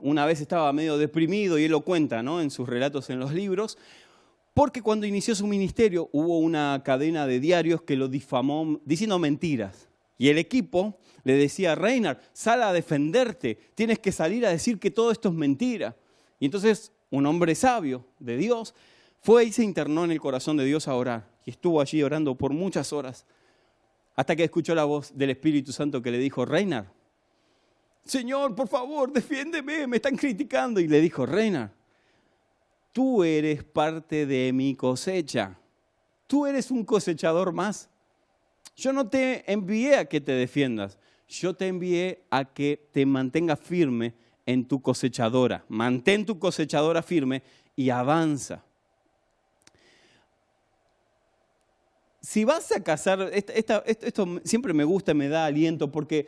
una 0.00 0.26
vez 0.26 0.40
estaba 0.40 0.72
medio 0.72 0.96
deprimido 0.96 1.58
y 1.58 1.64
él 1.64 1.72
lo 1.72 1.80
cuenta 1.80 2.22
¿no? 2.22 2.40
en 2.40 2.50
sus 2.50 2.68
relatos 2.68 3.10
en 3.10 3.18
los 3.18 3.32
libros, 3.32 3.78
porque 4.58 4.82
cuando 4.82 5.06
inició 5.06 5.36
su 5.36 5.46
ministerio 5.46 6.10
hubo 6.10 6.40
una 6.40 6.82
cadena 6.84 7.28
de 7.28 7.38
diarios 7.38 7.82
que 7.82 7.94
lo 7.94 8.08
difamó 8.08 8.80
diciendo 8.84 9.16
mentiras. 9.20 9.88
Y 10.18 10.30
el 10.30 10.38
equipo 10.38 10.98
le 11.22 11.34
decía, 11.34 11.76
Reiner, 11.76 12.18
sal 12.32 12.64
a 12.64 12.72
defenderte, 12.72 13.56
tienes 13.76 14.00
que 14.00 14.10
salir 14.10 14.44
a 14.44 14.50
decir 14.50 14.80
que 14.80 14.90
todo 14.90 15.12
esto 15.12 15.28
es 15.28 15.34
mentira. 15.36 15.94
Y 16.40 16.46
entonces 16.46 16.90
un 17.08 17.24
hombre 17.26 17.54
sabio 17.54 18.04
de 18.18 18.36
Dios 18.36 18.74
fue 19.20 19.44
y 19.44 19.52
se 19.52 19.62
internó 19.62 20.04
en 20.04 20.10
el 20.10 20.18
corazón 20.18 20.56
de 20.56 20.64
Dios 20.64 20.88
a 20.88 20.96
orar. 20.96 21.30
Y 21.44 21.50
estuvo 21.50 21.80
allí 21.80 22.02
orando 22.02 22.34
por 22.34 22.52
muchas 22.52 22.92
horas, 22.92 23.26
hasta 24.16 24.34
que 24.34 24.42
escuchó 24.42 24.74
la 24.74 24.86
voz 24.86 25.16
del 25.16 25.30
Espíritu 25.30 25.70
Santo 25.70 26.02
que 26.02 26.10
le 26.10 26.18
dijo, 26.18 26.44
Reiner, 26.44 26.86
Señor, 28.04 28.56
por 28.56 28.66
favor, 28.66 29.12
defiéndeme, 29.12 29.86
me 29.86 29.98
están 29.98 30.16
criticando. 30.16 30.80
Y 30.80 30.88
le 30.88 31.00
dijo, 31.00 31.26
Reina, 31.26 31.72
tú 32.98 33.22
eres 33.22 33.62
parte 33.62 34.26
de 34.26 34.52
mi 34.52 34.74
cosecha. 34.74 35.56
Tú 36.26 36.46
eres 36.46 36.68
un 36.72 36.84
cosechador 36.84 37.52
más. 37.52 37.88
Yo 38.74 38.92
no 38.92 39.08
te 39.08 39.44
envié 39.46 39.94
a 39.94 40.04
que 40.06 40.20
te 40.20 40.32
defiendas, 40.32 40.98
yo 41.28 41.54
te 41.54 41.68
envié 41.68 42.24
a 42.28 42.44
que 42.44 42.88
te 42.90 43.06
mantengas 43.06 43.60
firme 43.60 44.14
en 44.44 44.66
tu 44.66 44.82
cosechadora. 44.82 45.64
Mantén 45.68 46.26
tu 46.26 46.40
cosechadora 46.40 47.00
firme 47.00 47.44
y 47.76 47.88
avanza. 47.90 48.64
Si 52.20 52.44
vas 52.44 52.72
a 52.72 52.82
cazar, 52.82 53.30
esto 53.32 54.40
siempre 54.42 54.72
me 54.72 54.82
gusta, 54.82 55.14
me 55.14 55.28
da 55.28 55.46
aliento, 55.46 55.92
porque 55.92 56.26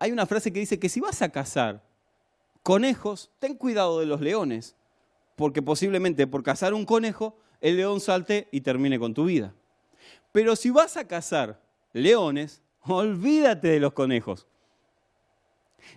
hay 0.00 0.10
una 0.10 0.26
frase 0.26 0.52
que 0.52 0.58
dice 0.58 0.80
que 0.80 0.88
si 0.88 0.98
vas 0.98 1.22
a 1.22 1.28
cazar 1.28 1.80
conejos, 2.64 3.30
ten 3.38 3.54
cuidado 3.54 4.00
de 4.00 4.06
los 4.06 4.20
leones, 4.20 4.74
porque 5.36 5.62
posiblemente 5.62 6.26
por 6.26 6.42
cazar 6.42 6.74
un 6.74 6.84
conejo, 6.84 7.36
el 7.60 7.76
león 7.76 8.00
salte 8.00 8.48
y 8.52 8.60
termine 8.60 8.98
con 8.98 9.14
tu 9.14 9.24
vida. 9.24 9.54
Pero 10.32 10.56
si 10.56 10.70
vas 10.70 10.96
a 10.96 11.06
cazar 11.06 11.60
leones, 11.92 12.62
olvídate 12.82 13.68
de 13.68 13.80
los 13.80 13.92
conejos. 13.92 14.46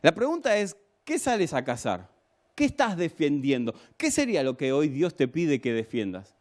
La 0.01 0.13
pregunta 0.13 0.57
es, 0.57 0.77
¿qué 1.03 1.19
sales 1.19 1.53
a 1.53 1.63
cazar? 1.63 2.09
¿Qué 2.55 2.65
estás 2.65 2.97
defendiendo? 2.97 3.73
¿Qué 3.97 4.11
sería 4.11 4.43
lo 4.43 4.57
que 4.57 4.71
hoy 4.71 4.87
Dios 4.87 5.15
te 5.15 5.27
pide 5.27 5.59
que 5.59 5.73
defiendas? 5.73 6.35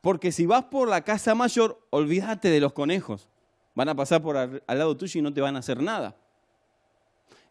Porque 0.00 0.32
si 0.32 0.46
vas 0.46 0.64
por 0.64 0.88
la 0.88 1.02
casa 1.02 1.34
mayor, 1.34 1.80
olvídate 1.90 2.48
de 2.48 2.60
los 2.60 2.72
conejos. 2.72 3.28
Van 3.74 3.88
a 3.88 3.94
pasar 3.94 4.20
por 4.20 4.36
al, 4.36 4.62
lado 4.66 4.96
tuyo 4.96 5.20
y 5.20 5.22
no 5.22 5.32
te 5.32 5.40
van 5.40 5.56
a 5.56 5.60
hacer 5.60 5.80
nada. 5.80 6.16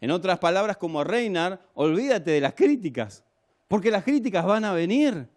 En 0.01 0.11
otras 0.11 0.39
palabras, 0.39 0.77
como 0.77 1.03
Reinar, 1.03 1.61
olvídate 1.73 2.31
de 2.31 2.41
las 2.41 2.53
críticas, 2.53 3.23
porque 3.71 3.89
las 3.89 4.03
críticas 4.03 4.43
van 4.43 4.65
a 4.65 4.73
venir, 4.73 5.29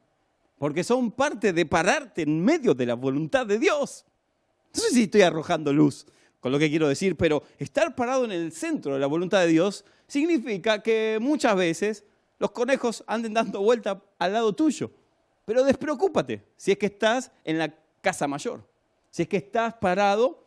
porque 0.58 0.82
son 0.82 1.12
parte 1.12 1.52
de 1.52 1.66
pararte 1.66 2.22
en 2.22 2.44
medio 2.44 2.74
de 2.74 2.84
la 2.84 2.94
voluntad 2.94 3.46
de 3.46 3.60
Dios. 3.60 4.04
No 4.74 4.80
sé 4.80 4.90
si 4.90 5.02
estoy 5.04 5.22
arrojando 5.22 5.72
luz 5.72 6.04
con 6.40 6.50
lo 6.50 6.58
que 6.58 6.68
quiero 6.68 6.88
decir, 6.88 7.16
pero 7.16 7.44
estar 7.58 7.94
parado 7.94 8.24
en 8.24 8.32
el 8.32 8.50
centro 8.50 8.94
de 8.94 8.98
la 8.98 9.06
voluntad 9.06 9.38
de 9.42 9.46
Dios 9.46 9.84
significa 10.08 10.82
que 10.82 11.18
muchas 11.20 11.54
veces 11.54 12.04
los 12.40 12.50
conejos 12.50 13.04
anden 13.06 13.34
dando 13.34 13.60
vuelta 13.60 14.02
al 14.18 14.32
lado 14.32 14.52
tuyo. 14.52 14.90
Pero 15.44 15.62
despreocúpate 15.62 16.44
si 16.56 16.72
es 16.72 16.78
que 16.78 16.86
estás 16.86 17.30
en 17.44 17.58
la 17.58 17.72
casa 18.00 18.26
mayor, 18.26 18.68
si 19.10 19.22
es 19.22 19.28
que 19.28 19.36
estás 19.36 19.74
parado 19.74 20.44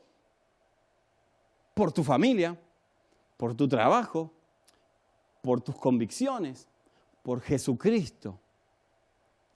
por 1.73 1.93
tu 1.93 2.03
familia, 2.03 2.59
por 3.37 3.55
tu 3.55 3.65
trabajo, 3.65 4.33
por 5.41 5.61
tus 5.61 5.77
convicciones, 5.77 6.67
por 7.27 7.41
Jesucristo. 7.41 8.39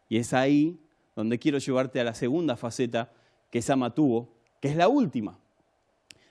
Y 0.09 0.17
es 0.17 0.33
ahí 0.33 0.77
donde 1.15 1.39
quiero 1.39 1.57
llevarte 1.57 2.01
a 2.01 2.03
la 2.03 2.13
segunda 2.13 2.57
faceta 2.57 3.13
que 3.49 3.61
Sama 3.61 3.95
tuvo, 3.95 4.27
que 4.59 4.67
es 4.67 4.75
la 4.75 4.89
última. 4.89 5.39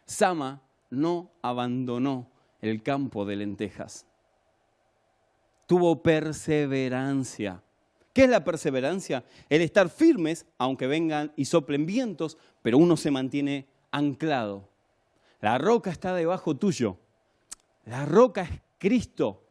Sama 0.04 0.60
no 0.90 1.30
abandonó 1.40 2.30
el 2.60 2.82
campo 2.82 3.24
de 3.24 3.36
lentejas. 3.36 4.04
Tuvo 5.64 6.02
perseverancia. 6.02 7.62
¿Qué 8.12 8.24
es 8.24 8.28
la 8.28 8.44
perseverancia? 8.44 9.24
El 9.48 9.62
estar 9.62 9.88
firmes, 9.88 10.44
aunque 10.58 10.86
vengan 10.86 11.32
y 11.36 11.46
soplen 11.46 11.86
vientos, 11.86 12.36
pero 12.60 12.76
uno 12.76 12.98
se 12.98 13.10
mantiene 13.10 13.66
anclado. 13.92 14.68
La 15.40 15.56
roca 15.56 15.90
está 15.90 16.14
debajo 16.14 16.54
tuyo. 16.54 16.98
La 17.86 18.04
roca 18.04 18.42
es 18.42 18.60
Cristo, 18.78 19.42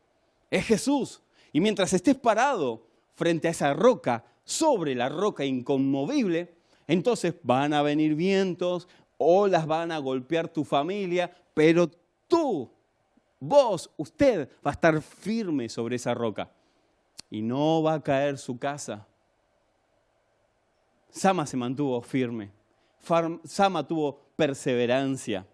es 0.51 0.67
Jesús. 0.67 1.23
Y 1.51 1.61
mientras 1.61 1.93
estés 1.93 2.15
parado 2.15 2.87
frente 3.15 3.47
a 3.47 3.51
esa 3.51 3.73
roca, 3.73 4.25
sobre 4.43 4.95
la 4.95 5.09
roca 5.09 5.45
inconmovible, 5.45 6.55
entonces 6.87 7.35
van 7.43 7.73
a 7.73 7.83
venir 7.83 8.15
vientos, 8.15 8.87
olas 9.17 9.67
van 9.67 9.91
a 9.91 9.99
golpear 9.99 10.47
tu 10.47 10.63
familia, 10.63 11.31
pero 11.53 11.89
tú, 12.27 12.71
vos, 13.39 13.91
usted 13.97 14.49
va 14.65 14.71
a 14.71 14.73
estar 14.73 15.01
firme 15.01 15.69
sobre 15.69 15.97
esa 15.97 16.15
roca. 16.15 16.49
Y 17.29 17.43
no 17.43 17.83
va 17.83 17.93
a 17.93 18.03
caer 18.03 18.39
su 18.39 18.57
casa, 18.57 19.05
Sama 21.09 21.45
se 21.45 21.57
mantuvo 21.57 22.01
firme. 22.01 22.51
Sama 23.43 23.87
tuvo 23.87 24.19
perseverancia. 24.35 25.45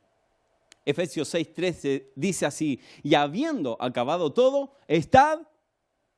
Efesios 0.85 1.33
6:13 1.33 2.11
dice 2.15 2.45
así, 2.45 2.79
y 3.01 3.15
habiendo 3.15 3.77
acabado 3.79 4.31
todo, 4.31 4.73
estad 4.87 5.39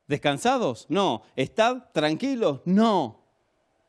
descansados, 0.07 0.85
no, 0.89 1.23
estad 1.35 1.83
tranquilos, 1.93 2.61
no. 2.65 3.21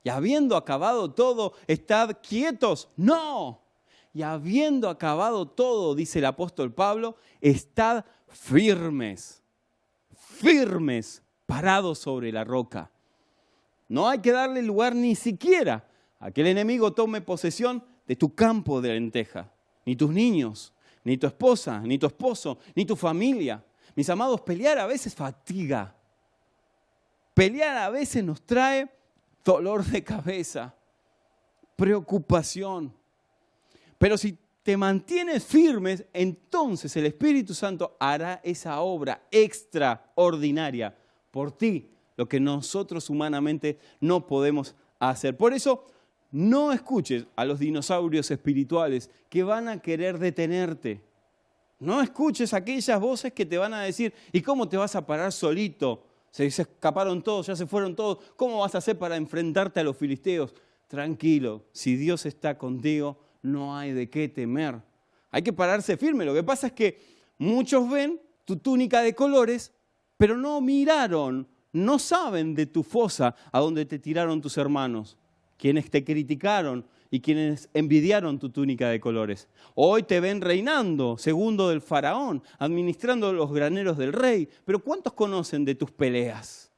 Y 0.02 0.10
habiendo 0.10 0.56
acabado 0.56 1.10
todo, 1.10 1.54
estad 1.66 2.18
quietos, 2.22 2.88
no. 2.96 3.62
Y 4.12 4.22
habiendo 4.22 4.88
acabado 4.88 5.48
todo, 5.48 5.94
dice 5.94 6.18
el 6.18 6.24
apóstol 6.24 6.72
Pablo, 6.72 7.16
estad 7.40 8.04
firmes, 8.28 9.42
firmes, 10.16 11.22
parados 11.46 11.98
sobre 11.98 12.32
la 12.32 12.44
roca. 12.44 12.90
No 13.88 14.08
hay 14.08 14.18
que 14.18 14.32
darle 14.32 14.62
lugar 14.62 14.94
ni 14.94 15.14
siquiera 15.14 15.88
a 16.20 16.30
que 16.30 16.42
el 16.42 16.48
enemigo 16.48 16.92
tome 16.92 17.20
posesión 17.20 17.82
de 18.06 18.16
tu 18.16 18.34
campo 18.34 18.80
de 18.80 18.90
lenteja, 18.90 19.52
ni 19.84 19.96
tus 19.96 20.10
niños, 20.10 20.72
ni 21.04 21.16
tu 21.16 21.26
esposa, 21.26 21.80
ni 21.80 21.98
tu 21.98 22.06
esposo, 22.06 22.58
ni 22.74 22.84
tu 22.84 22.96
familia. 22.96 23.64
Mis 23.94 24.08
amados, 24.10 24.40
pelear 24.40 24.78
a 24.78 24.86
veces 24.86 25.14
fatiga. 25.14 25.94
Pelear 27.38 27.76
a 27.76 27.88
veces 27.88 28.24
nos 28.24 28.42
trae 28.42 28.88
dolor 29.44 29.84
de 29.84 30.02
cabeza, 30.02 30.74
preocupación. 31.76 32.92
Pero 33.96 34.18
si 34.18 34.36
te 34.64 34.76
mantienes 34.76 35.44
firmes, 35.44 36.04
entonces 36.12 36.96
el 36.96 37.06
Espíritu 37.06 37.54
Santo 37.54 37.96
hará 38.00 38.40
esa 38.42 38.80
obra 38.80 39.22
extraordinaria 39.30 40.96
por 41.30 41.52
ti, 41.52 41.88
lo 42.16 42.28
que 42.28 42.40
nosotros 42.40 43.08
humanamente 43.08 43.78
no 44.00 44.26
podemos 44.26 44.74
hacer. 44.98 45.36
Por 45.36 45.52
eso, 45.52 45.86
no 46.32 46.72
escuches 46.72 47.24
a 47.36 47.44
los 47.44 47.60
dinosaurios 47.60 48.32
espirituales 48.32 49.10
que 49.28 49.44
van 49.44 49.68
a 49.68 49.80
querer 49.80 50.18
detenerte. 50.18 51.04
No 51.78 52.02
escuches 52.02 52.52
aquellas 52.52 53.00
voces 53.00 53.32
que 53.32 53.46
te 53.46 53.58
van 53.58 53.74
a 53.74 53.82
decir, 53.82 54.12
¿y 54.32 54.42
cómo 54.42 54.68
te 54.68 54.76
vas 54.76 54.96
a 54.96 55.06
parar 55.06 55.30
solito? 55.30 56.07
Se, 56.30 56.46
escaparon 56.46 57.22
todos, 57.22 57.46
ya 57.46 57.56
se 57.56 57.66
fueron 57.66 57.94
todos. 57.96 58.18
¿Cómo 58.36 58.60
vas 58.60 58.74
a 58.74 58.78
hacer 58.78 58.98
para 58.98 59.16
enfrentarte 59.16 59.80
a 59.80 59.84
los 59.84 59.96
filisteos? 59.96 60.54
Tranquilo, 60.86 61.64
si 61.72 61.96
Dios 61.96 62.26
está 62.26 62.56
contigo, 62.56 63.18
no 63.42 63.76
hay 63.76 63.92
de 63.92 64.08
qué 64.08 64.28
temer. 64.28 64.80
Hay 65.30 65.42
que 65.42 65.52
pararse 65.52 65.96
firme. 65.96 66.24
Lo 66.24 66.34
que 66.34 66.42
pasa 66.42 66.68
es 66.68 66.72
que 66.72 66.98
muchos 67.38 67.88
ven 67.90 68.20
tu 68.44 68.56
túnica 68.56 69.02
de 69.02 69.14
colores, 69.14 69.72
pero 70.16 70.36
no 70.36 70.60
miraron, 70.60 71.46
no 71.72 71.98
saben 71.98 72.54
de 72.54 72.66
tu 72.66 72.82
fosa 72.82 73.34
a 73.52 73.60
donde 73.60 73.84
te 73.84 73.98
tiraron 73.98 74.40
tus 74.40 74.56
hermanos 74.56 75.18
quienes 75.58 75.90
te 75.90 76.04
criticaron 76.04 76.86
y 77.10 77.20
quienes 77.20 77.68
envidiaron 77.72 78.38
tu 78.38 78.50
túnica 78.50 78.88
de 78.88 79.00
colores. 79.00 79.48
Hoy 79.74 80.02
te 80.02 80.20
ven 80.20 80.40
reinando, 80.40 81.16
segundo 81.16 81.70
del 81.70 81.80
faraón, 81.80 82.42
administrando 82.58 83.32
los 83.32 83.52
graneros 83.52 83.96
del 83.96 84.12
rey. 84.12 84.48
Pero 84.64 84.80
¿cuántos 84.80 85.14
conocen 85.14 85.64
de 85.64 85.74
tus 85.74 85.90
peleas? 85.90 86.70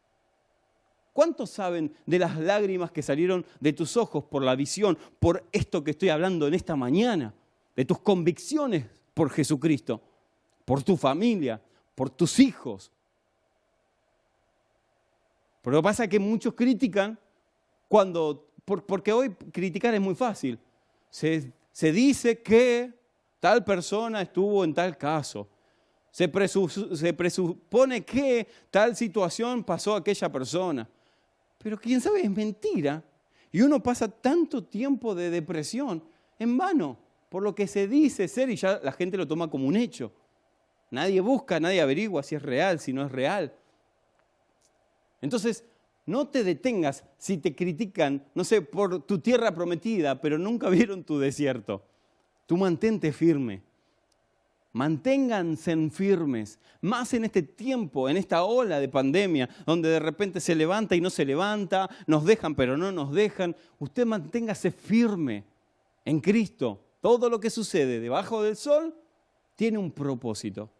¿Cuántos 1.12 1.50
saben 1.50 1.92
de 2.06 2.18
las 2.18 2.38
lágrimas 2.38 2.92
que 2.92 3.02
salieron 3.02 3.44
de 3.58 3.72
tus 3.72 3.96
ojos 3.96 4.24
por 4.24 4.42
la 4.42 4.54
visión, 4.54 4.96
por 5.18 5.44
esto 5.52 5.82
que 5.82 5.90
estoy 5.90 6.08
hablando 6.10 6.46
en 6.46 6.54
esta 6.54 6.76
mañana? 6.76 7.34
De 7.74 7.84
tus 7.84 7.98
convicciones 7.98 8.86
por 9.14 9.30
Jesucristo, 9.30 10.00
por 10.64 10.82
tu 10.82 10.96
familia, 10.96 11.60
por 11.94 12.10
tus 12.10 12.38
hijos. 12.38 12.92
Pero 15.62 15.82
pasa 15.82 16.08
que 16.08 16.18
muchos 16.18 16.54
critican 16.54 17.18
cuando 17.88 18.49
porque 18.86 19.12
hoy 19.12 19.30
criticar 19.52 19.94
es 19.94 20.00
muy 20.00 20.14
fácil. 20.14 20.58
Se, 21.10 21.52
dice 21.92 22.40
que 22.40 22.92
tal 23.40 23.64
persona 23.64 24.22
estuvo 24.22 24.64
en 24.64 24.74
tal 24.74 24.96
caso. 24.96 25.48
Se, 26.10 26.28
presupone 26.28 28.04
que 28.04 28.46
tal 28.70 28.96
situación 28.96 29.64
pasó 29.64 29.94
a 29.94 29.98
aquella 29.98 30.30
persona. 30.30 30.88
Pero 31.58 31.78
quién 31.78 32.00
sabe, 32.00 32.22
es 32.22 32.30
mentira. 32.30 33.02
Y 33.52 33.62
uno 33.62 33.82
pasa 33.82 34.08
tanto 34.08 34.62
tiempo 34.62 35.14
de 35.14 35.30
depresión 35.30 36.02
en 36.38 36.56
vano 36.56 36.96
por 37.28 37.42
lo 37.42 37.54
que 37.54 37.66
se 37.66 37.86
dice 37.86 38.28
ser 38.28 38.50
y 38.50 38.56
ya 38.56 38.80
la 38.82 38.92
gente 38.92 39.16
lo 39.16 39.26
toma 39.26 39.48
como 39.48 39.66
un 39.66 39.76
hecho. 39.76 40.12
Nadie 40.90 41.20
busca, 41.20 41.60
nadie 41.60 41.80
averigua 41.80 42.22
si 42.22 42.34
es 42.34 42.42
real, 42.42 42.80
si 42.80 42.92
no 42.92 43.04
es 43.04 43.12
real. 43.12 43.52
Entonces, 45.20 45.64
no 46.10 46.26
te 46.26 46.42
detengas 46.42 47.04
si 47.18 47.38
te 47.38 47.54
critican, 47.54 48.26
no 48.34 48.42
sé, 48.42 48.62
por 48.62 49.02
tu 49.02 49.20
tierra 49.20 49.54
prometida, 49.54 50.20
pero 50.20 50.38
nunca 50.38 50.68
vieron 50.68 51.04
tu 51.04 51.18
desierto. 51.18 51.84
Tú 52.46 52.56
mantente 52.56 53.12
firme. 53.12 53.62
Manténganse 54.72 55.90
firmes, 55.90 56.58
más 56.80 57.12
en 57.14 57.24
este 57.24 57.42
tiempo, 57.42 58.08
en 58.08 58.16
esta 58.16 58.44
ola 58.44 58.78
de 58.78 58.88
pandemia, 58.88 59.48
donde 59.66 59.88
de 59.88 59.98
repente 59.98 60.38
se 60.40 60.54
levanta 60.54 60.94
y 60.94 61.00
no 61.00 61.10
se 61.10 61.24
levanta, 61.24 61.90
nos 62.06 62.24
dejan 62.24 62.54
pero 62.54 62.76
no 62.76 62.92
nos 62.92 63.12
dejan. 63.12 63.56
Usted 63.80 64.06
manténgase 64.06 64.70
firme 64.70 65.44
en 66.04 66.20
Cristo. 66.20 66.80
Todo 67.00 67.28
lo 67.28 67.40
que 67.40 67.50
sucede 67.50 67.98
debajo 67.98 68.42
del 68.44 68.54
sol 68.54 68.94
tiene 69.56 69.78
un 69.78 69.90
propósito. 69.90 70.70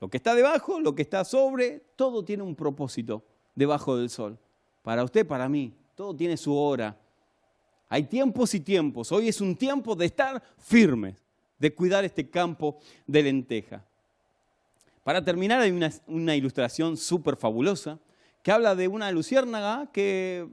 Lo 0.00 0.08
que 0.08 0.18
está 0.18 0.36
debajo, 0.36 0.78
lo 0.78 0.94
que 0.94 1.02
está 1.02 1.24
sobre, 1.24 1.84
todo 1.96 2.24
tiene 2.24 2.44
un 2.44 2.54
propósito 2.54 3.24
debajo 3.56 3.96
del 3.96 4.08
sol 4.08 4.38
para 4.82 5.04
usted, 5.04 5.26
para 5.26 5.48
mí. 5.48 5.72
Todo 5.94 6.14
tiene 6.14 6.36
su 6.36 6.54
hora. 6.54 6.96
Hay 7.88 8.04
tiempos 8.04 8.54
y 8.54 8.60
tiempos. 8.60 9.12
Hoy 9.12 9.28
es 9.28 9.40
un 9.40 9.56
tiempo 9.56 9.94
de 9.94 10.06
estar 10.06 10.42
firmes, 10.58 11.16
de 11.58 11.74
cuidar 11.74 12.04
este 12.04 12.28
campo 12.28 12.78
de 13.06 13.22
lenteja. 13.22 13.84
Para 15.04 15.24
terminar, 15.24 15.60
hay 15.60 15.70
una, 16.06 16.36
ilustración 16.36 16.96
súper 16.96 17.36
fabulosa 17.36 17.98
que 18.42 18.52
habla 18.52 18.74
de 18.74 18.88
una 18.88 19.10
luciérnaga 19.10 19.90
que 19.92 20.48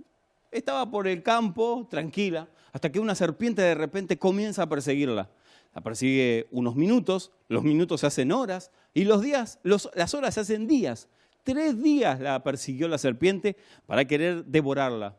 estaba 0.51 0.89
por 0.89 1.07
el 1.07 1.23
campo 1.23 1.87
tranquila 1.89 2.49
hasta 2.71 2.91
que 2.91 2.99
una 2.99 3.15
serpiente 3.15 3.61
de 3.61 3.75
repente 3.75 4.17
comienza 4.17 4.63
a 4.63 4.69
perseguirla. 4.69 5.29
La 5.73 5.81
persigue 5.81 6.47
unos 6.51 6.75
minutos, 6.75 7.31
los 7.47 7.63
minutos 7.63 8.01
se 8.01 8.07
hacen 8.07 8.31
horas 8.31 8.71
y 8.93 9.03
los 9.05 9.21
días, 9.21 9.59
las 9.63 10.13
horas 10.13 10.33
se 10.33 10.39
hacen 10.39 10.67
días. 10.67 11.07
Tres 11.43 11.81
días 11.81 12.19
la 12.19 12.43
persiguió 12.43 12.87
la 12.87 12.97
serpiente 12.97 13.57
para 13.85 14.05
querer 14.05 14.45
devorarla. 14.45 15.17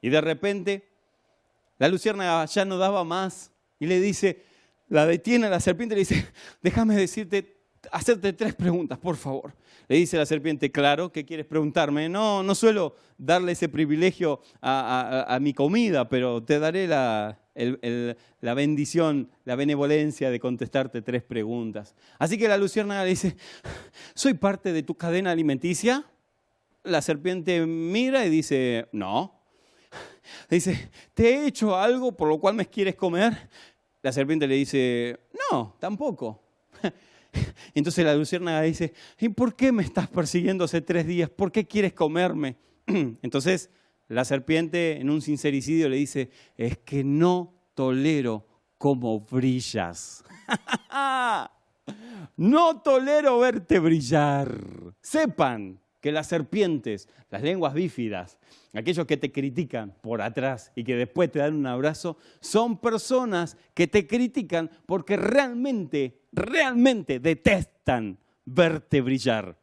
Y 0.00 0.10
de 0.10 0.20
repente 0.20 0.88
la 1.78 1.88
lucierna 1.88 2.44
ya 2.44 2.64
no 2.64 2.78
daba 2.78 3.04
más 3.04 3.50
y 3.78 3.86
le 3.86 4.00
dice, 4.00 4.42
la 4.88 5.06
detiene 5.06 5.48
la 5.48 5.60
serpiente 5.60 5.94
y 5.94 5.96
le 5.96 6.00
dice, 6.00 6.32
déjame 6.62 6.96
decirte, 6.96 7.53
hacerte 7.92 8.32
tres 8.32 8.54
preguntas, 8.54 8.98
por 8.98 9.16
favor. 9.16 9.54
Le 9.88 9.96
dice 9.96 10.16
la 10.16 10.26
serpiente, 10.26 10.70
claro, 10.70 11.12
¿qué 11.12 11.24
quieres 11.24 11.46
preguntarme? 11.46 12.08
No, 12.08 12.42
no 12.42 12.54
suelo 12.54 12.96
darle 13.18 13.52
ese 13.52 13.68
privilegio 13.68 14.40
a 14.62 15.38
mi 15.40 15.52
comida, 15.52 16.08
pero 16.08 16.42
te 16.42 16.58
daré 16.58 16.86
la, 16.86 17.38
la 18.40 18.54
bendición, 18.54 19.30
la 19.44 19.56
benevolencia 19.56 20.30
de 20.30 20.40
contestarte 20.40 21.02
tres 21.02 21.22
preguntas. 21.22 21.94
Así 22.18 22.36
que 22.36 22.48
la 22.48 22.56
luciérnaga 22.56 23.04
le 23.04 23.10
dice, 23.10 23.36
¿soy 24.14 24.34
parte 24.34 24.72
de 24.72 24.82
tu 24.82 24.96
cadena 24.96 25.30
alimenticia? 25.30 26.04
La 26.82 27.00
serpiente 27.00 27.64
mira 27.64 28.26
y 28.26 28.30
dice, 28.30 28.88
no. 28.92 29.40
dice, 30.50 30.90
¿te 31.14 31.28
he 31.28 31.46
hecho 31.46 31.76
algo 31.76 32.12
por 32.12 32.28
lo 32.28 32.38
cual 32.38 32.54
me 32.54 32.66
quieres 32.66 32.96
comer? 32.96 33.48
La 34.02 34.12
serpiente 34.12 34.46
le 34.46 34.56
dice, 34.56 35.18
no, 35.50 35.76
tampoco. 35.78 36.42
Entonces 37.74 38.04
la 38.04 38.14
luciérnaga 38.14 38.62
dice, 38.62 38.92
¿y 39.18 39.28
por 39.28 39.54
qué 39.54 39.72
me 39.72 39.82
estás 39.82 40.08
persiguiendo 40.08 40.64
hace 40.64 40.80
tres 40.80 41.06
días? 41.06 41.30
¿Por 41.30 41.52
qué 41.52 41.66
quieres 41.66 41.92
comerme? 41.92 42.56
Entonces 42.86 43.70
la 44.08 44.24
serpiente 44.24 45.00
en 45.00 45.10
un 45.10 45.22
sincericidio 45.22 45.88
le 45.88 45.96
dice, 45.96 46.30
es 46.56 46.78
que 46.78 47.04
no 47.04 47.54
tolero 47.74 48.46
cómo 48.78 49.20
brillas. 49.20 50.24
no 52.36 52.80
tolero 52.80 53.38
verte 53.38 53.78
brillar. 53.78 54.54
Sepan 55.00 55.80
que 56.04 56.12
las 56.12 56.26
serpientes, 56.26 57.08
las 57.30 57.40
lenguas 57.40 57.72
bífidas, 57.72 58.36
aquellos 58.74 59.06
que 59.06 59.16
te 59.16 59.32
critican 59.32 59.94
por 60.02 60.20
atrás 60.20 60.70
y 60.76 60.84
que 60.84 60.96
después 60.96 61.32
te 61.32 61.38
dan 61.38 61.54
un 61.54 61.66
abrazo, 61.66 62.18
son 62.40 62.76
personas 62.76 63.56
que 63.72 63.86
te 63.86 64.06
critican 64.06 64.70
porque 64.84 65.16
realmente, 65.16 66.20
realmente 66.30 67.20
detestan 67.20 68.18
verte 68.44 69.00
brillar 69.00 69.56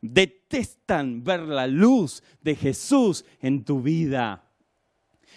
detestan 0.00 1.22
ver 1.22 1.40
la 1.40 1.66
luz 1.66 2.24
de 2.40 2.56
Jesús 2.56 3.24
en 3.40 3.62
tu 3.62 3.82
vida. 3.82 4.50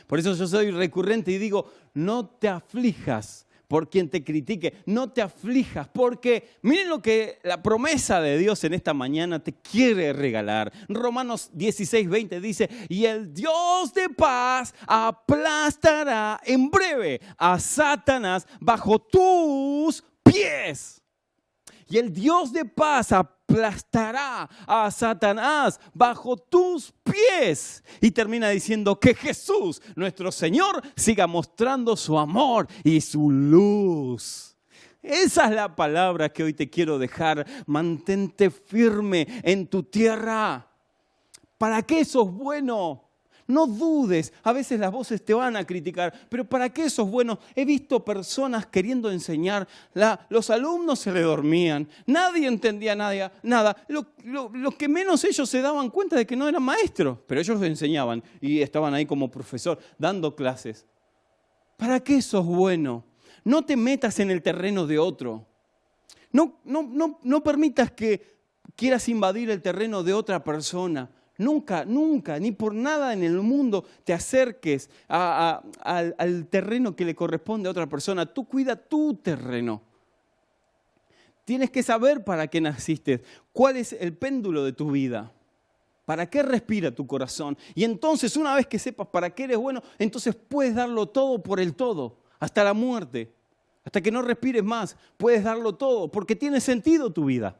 Por 0.07 0.17
eso 0.17 0.33
yo 0.35 0.47
soy 0.47 0.71
recurrente 0.71 1.31
y 1.31 1.37
digo, 1.37 1.69
no 1.93 2.25
te 2.27 2.47
aflijas 2.47 3.44
por 3.67 3.89
quien 3.89 4.10
te 4.10 4.23
critique, 4.23 4.82
no 4.86 5.12
te 5.12 5.21
aflijas, 5.21 5.88
porque 5.88 6.58
miren 6.62 6.89
lo 6.89 7.01
que 7.01 7.39
la 7.43 7.62
promesa 7.62 8.21
de 8.21 8.38
Dios 8.38 8.63
en 8.63 8.73
esta 8.73 8.93
mañana 8.93 9.43
te 9.43 9.54
quiere 9.54 10.13
regalar. 10.13 10.71
Romanos 10.88 11.49
16, 11.54 12.10
20 12.10 12.41
dice, 12.41 12.69
y 12.89 13.06
el 13.06 13.34
Dios 13.34 13.93
de 13.93 14.10
paz 14.10 14.73
aplastará 14.88 16.39
en 16.45 16.69
breve 16.69 17.21
a 17.38 17.60
Satanás 17.60 18.47
bajo 18.60 18.99
tus 18.99 20.04
pies. 20.23 21.01
Y 21.88 21.97
el 21.97 22.12
Dios 22.12 22.51
de 22.51 22.65
paz 22.65 23.12
aplastará 23.12 23.34
a 24.67 24.91
Satanás 24.91 25.79
bajo 25.93 26.38
tus 26.38 26.93
pies. 27.03 27.84
Y 28.01 28.12
termina 28.12 28.49
diciendo 28.49 28.99
que 28.99 29.13
Jesús, 29.13 29.81
nuestro 29.95 30.31
Señor, 30.31 30.81
siga 30.95 31.27
mostrando 31.27 31.95
su 31.95 32.17
amor 32.17 32.67
y 32.84 33.01
su 33.01 33.29
luz. 33.31 34.55
Esa 35.01 35.45
es 35.45 35.51
la 35.51 35.75
palabra 35.75 36.29
que 36.29 36.43
hoy 36.43 36.53
te 36.53 36.69
quiero 36.69 36.97
dejar. 36.97 37.45
Mantente 37.67 38.49
firme 38.49 39.27
en 39.43 39.67
tu 39.67 39.84
tierra. 39.84 40.67
¿Para 41.58 41.84
qué 41.84 42.03
sos 42.03 42.31
bueno? 42.31 43.04
No 43.47 43.67
dudes, 43.67 44.34
a 44.41 44.51
veces 44.51 44.79
las 44.79 44.91
voces 44.91 45.23
te 45.23 45.34
van 45.34 45.55
a 45.55 45.65
criticar, 45.65 46.12
pero 46.29 46.45
¿para 46.45 46.69
qué 46.69 46.86
eso 46.86 47.03
es 47.03 47.12
bueno? 47.12 47.38
He 47.55 47.63
visto 47.63 48.03
personas 48.03 48.65
queriendo 48.65 49.12
enseñar, 49.12 49.67
los 50.29 50.49
alumnos 50.49 50.97
se 50.97 51.12
le 51.12 51.21
dormían, 51.21 51.88
nadie 52.08 52.47
entendía 52.47 52.95
nada, 52.95 53.31
nada. 53.43 53.77
Lo, 53.88 54.71
que 54.75 54.88
menos 54.88 55.23
ellos 55.25 55.47
se 55.47 55.62
daban 55.62 55.91
cuenta 55.91 56.15
de 56.15 56.25
que 56.25 56.36
no 56.36 56.47
eran 56.47 56.63
maestros, 56.63 57.19
pero 57.27 57.39
ellos 57.39 57.62
enseñaban 57.62 58.23
y 58.41 58.62
estaban 58.62 58.95
ahí 58.95 59.05
como 59.05 59.29
profesor 59.29 59.77
dando 59.99 60.36
clases. 60.36 60.84
¿Para 61.77 61.99
qué 61.99 62.17
eso 62.17 62.39
es 62.39 62.45
bueno? 62.45 63.03
No 63.43 63.63
te 63.63 63.77
metas 63.77 64.19
en 64.19 64.31
el 64.31 64.41
terreno 64.41 64.88
de 64.88 64.97
otro. 64.97 65.45
No, 66.31 66.60
no, 66.63 66.81
no, 66.81 67.19
no 67.21 67.43
permitas 67.43 67.91
que 67.91 68.39
quieras 68.75 69.08
invadir 69.08 69.51
el 69.51 69.62
terreno 69.62 70.01
de 70.01 70.13
otra 70.13 70.43
persona. 70.43 71.12
Nunca, 71.37 71.83
nunca, 71.83 72.39
ni 72.39 72.51
por 72.51 72.73
nada 72.73 73.11
en 73.11 73.23
el 73.23 73.41
mundo 73.41 73.83
te 74.05 74.13
acerques 74.13 74.89
al, 75.09 76.47
terreno 76.49 76.95
que 76.95 77.03
le 77.03 77.13
corresponde 77.13 77.67
a 77.67 77.71
otra 77.71 77.87
persona. 77.87 78.25
Tú 78.25 78.45
cuida 78.45 78.75
tu 78.75 79.15
terreno. 79.15 79.81
Tienes 81.43 81.69
que 81.69 81.83
saber 81.83 82.23
para 82.23 82.47
qué 82.47 82.61
naciste, 82.61 83.21
cuál 83.51 83.77
es 83.77 83.93
el 83.93 84.17
péndulo 84.17 84.63
de 84.63 84.73
tu 84.73 84.91
vida, 84.91 85.31
para 86.05 86.27
qué 86.27 86.41
respira 86.41 86.89
tu 86.89 87.05
corazón. 87.05 87.57
Y 87.75 87.83
entonces, 87.83 88.35
una 88.37 88.55
vez 88.55 88.65
que 88.65 88.79
sepas 88.79 89.07
para 89.07 89.29
qué 89.29 89.43
eres 89.43 89.57
bueno, 89.57 89.83
entonces 89.99 90.35
puedes 90.35 90.73
darlo 90.73 91.05
todo 91.05 91.43
por 91.43 91.59
el 91.59 91.75
todo, 91.75 92.17
hasta 92.39 92.63
la 92.63 92.73
muerte, 92.73 93.31
hasta 93.83 94.01
que 94.01 94.09
no 94.09 94.23
respires 94.23 94.63
más, 94.63 94.97
puedes 95.17 95.43
darlo 95.43 95.75
todo, 95.75 96.09
porque 96.11 96.35
tiene 96.35 96.59
sentido 96.61 97.11
tu 97.11 97.25
vida. 97.25 97.59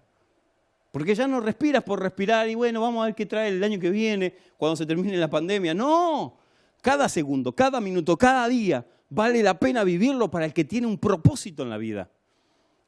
Porque 0.96 1.14
ya 1.14 1.28
no 1.28 1.42
respiras 1.42 1.84
por 1.84 2.02
respirar 2.02 2.48
y 2.48 2.56
bueno, 2.56 2.80
vamos 2.80 3.04
a 3.04 3.08
ver 3.08 3.16
qué 3.16 3.26
trae 3.26 3.50
el 3.50 3.62
año 3.62 3.78
que 3.78 3.90
viene, 3.90 4.34
cuando 4.56 4.78
se 4.78 4.86
termine 4.86 5.18
la 5.18 5.30
pandemia. 5.30 5.74
No, 5.74 6.38
cada 6.82 7.10
segundo, 7.10 7.54
cada 7.54 7.82
minuto, 7.82 8.16
cada 8.16 8.48
día 8.48 8.88
vale 9.10 9.44
la 9.44 9.60
pena 9.60 9.84
vivirlo 9.84 10.32
para 10.32 10.46
el 10.46 10.54
que 10.54 10.64
tiene 10.64 10.88
un 10.88 10.98
propósito 10.98 11.64
en 11.64 11.70
la 11.70 11.78
vida. 11.78 12.10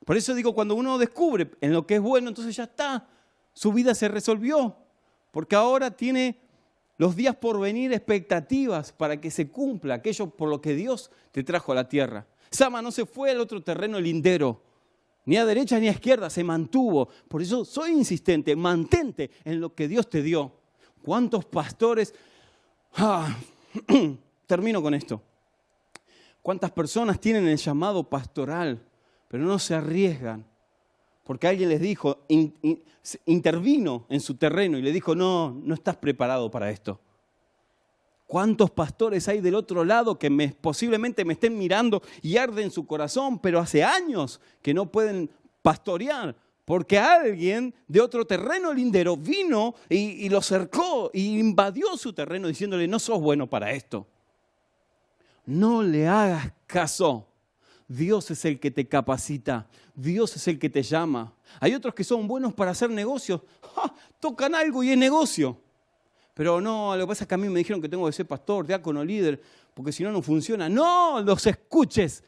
Por 0.06 0.16
eso 0.16 0.34
digo, 0.34 0.56
cuando 0.56 0.74
uno 0.76 0.98
descubre 0.98 1.52
en 1.60 1.74
lo 1.74 1.86
que 1.86 1.96
es 1.96 2.02
bueno, 2.02 2.30
entonces 2.30 2.56
ya 2.56 2.64
está, 2.64 3.10
su 3.52 3.74
vida 3.74 3.94
se 3.94 4.08
resolvió, 4.08 4.78
porque 5.32 5.58
ahora 5.58 5.92
tiene 5.92 6.40
los 6.98 7.14
días 7.14 7.36
por 7.36 7.60
venir 7.60 7.92
expectativas 7.92 8.94
para 8.94 9.20
que 9.20 9.30
se 9.30 9.50
cumpla 9.50 9.96
aquello 9.96 10.30
por 10.30 10.48
lo 10.48 10.62
que 10.62 10.76
Dios 10.76 11.12
te 11.34 11.44
trajo 11.44 11.74
a 11.74 11.76
la 11.76 11.90
tierra. 11.90 12.26
Sama 12.52 12.82
no 12.82 12.94
se 12.94 13.06
fue 13.06 13.32
al 13.32 13.42
otro 13.42 13.62
terreno 13.62 14.00
lindero, 14.00 14.62
ni 15.28 15.36
a 15.36 15.46
derecha 15.46 15.78
ni 15.78 15.90
a 15.90 15.92
izquierda, 15.92 16.30
se 16.30 16.42
mantuvo. 16.42 17.10
Por 17.28 17.42
eso 17.42 17.66
soy 17.66 17.92
insistente, 17.92 18.56
mantente 18.56 19.30
en 19.44 19.60
lo 19.60 19.76
que 19.76 19.90
Dios 19.90 20.10
te 20.10 20.22
dio. 20.22 20.54
¿Cuántos 21.04 21.46
pastores... 21.46 22.16
Ah, 22.96 23.38
termino 24.48 24.82
con 24.82 24.94
esto. 24.94 25.22
¿Cuántas 26.42 26.72
personas 26.72 27.20
tienen 27.20 27.46
el 27.46 27.58
llamado 27.58 28.06
pastoral, 28.06 28.82
pero 29.28 29.44
no 29.44 29.60
se 29.60 29.76
arriesgan? 29.76 30.46
Porque 31.26 31.48
alguien 31.48 31.68
les 31.68 31.82
dijo, 31.82 32.20
intervino 33.26 34.06
en 34.08 34.22
su 34.22 34.36
terreno 34.36 34.78
y 34.78 34.82
le 34.82 34.94
dijo, 34.94 35.14
no, 35.14 35.52
no 35.62 35.74
estás 35.74 35.98
preparado 35.98 36.50
para 36.50 36.72
esto. 36.72 37.02
¿Cuántos 38.28 38.70
pastores 38.72 39.26
hay 39.30 39.40
del 39.40 39.56
otro 39.56 39.86
lado 39.86 40.20
que 40.20 40.30
posiblemente 40.60 41.24
me 41.24 41.34
estén 41.34 41.58
mirando 41.58 42.04
y 42.22 42.36
arden 42.36 42.70
su 42.70 42.86
corazón, 42.86 43.40
pero 43.40 43.60
hace 43.60 43.84
años 43.86 44.42
que 44.62 44.74
no 44.74 44.92
pueden 44.92 45.32
pastorear? 45.62 46.36
Porque 46.66 47.00
alguien 47.00 47.74
de 47.88 48.02
otro 48.02 48.28
terreno 48.28 48.74
lindero 48.74 49.16
vino 49.16 49.76
y, 49.88 50.26
y 50.26 50.30
lo 50.30 50.42
cercó 50.42 51.10
e 51.14 51.22
invadió 51.22 51.96
su 51.96 52.12
terreno 52.12 52.50
diciéndole, 52.50 52.86
no 52.86 53.00
sos 53.00 53.22
bueno 53.22 53.50
para 53.50 53.72
esto. 53.72 54.06
No 55.46 55.82
le 55.82 56.06
hagas 56.06 56.52
caso. 56.66 57.26
Dios 57.88 58.30
es 58.32 58.44
el 58.44 58.60
que 58.60 58.70
te 58.70 58.86
capacita, 58.86 59.68
Dios 59.96 60.36
es 60.36 60.46
el 60.50 60.60
que 60.60 60.70
te 60.70 60.84
llama. 60.84 61.34
Hay 61.62 61.74
otros 61.74 61.94
que 61.94 62.04
son 62.04 62.28
buenos 62.28 62.54
para 62.54 62.72
hacer 62.72 62.90
negocios, 62.90 63.42
tocan 64.20 64.54
algo 64.54 64.84
y 64.84 64.92
es 64.92 64.98
negocio. 64.98 65.62
Pero 66.38 66.62
no, 66.62 66.96
lo 66.96 67.04
que 67.04 67.08
pasa 67.08 67.24
es 67.24 67.28
que 67.28 67.34
a 67.34 67.38
mí 67.40 67.50
me 67.50 67.58
dijeron 67.58 67.82
que 67.82 67.90
tengo 67.90 68.06
que 68.06 68.14
ser 68.14 68.28
pastor, 68.28 68.68
diácono, 68.68 69.04
líder, 69.04 69.42
porque 69.74 69.92
si 69.92 70.04
no, 70.04 70.12
no 70.12 70.22
funciona. 70.22 70.70
No, 70.70 71.20
los 71.20 71.48
escuches. 71.48 72.24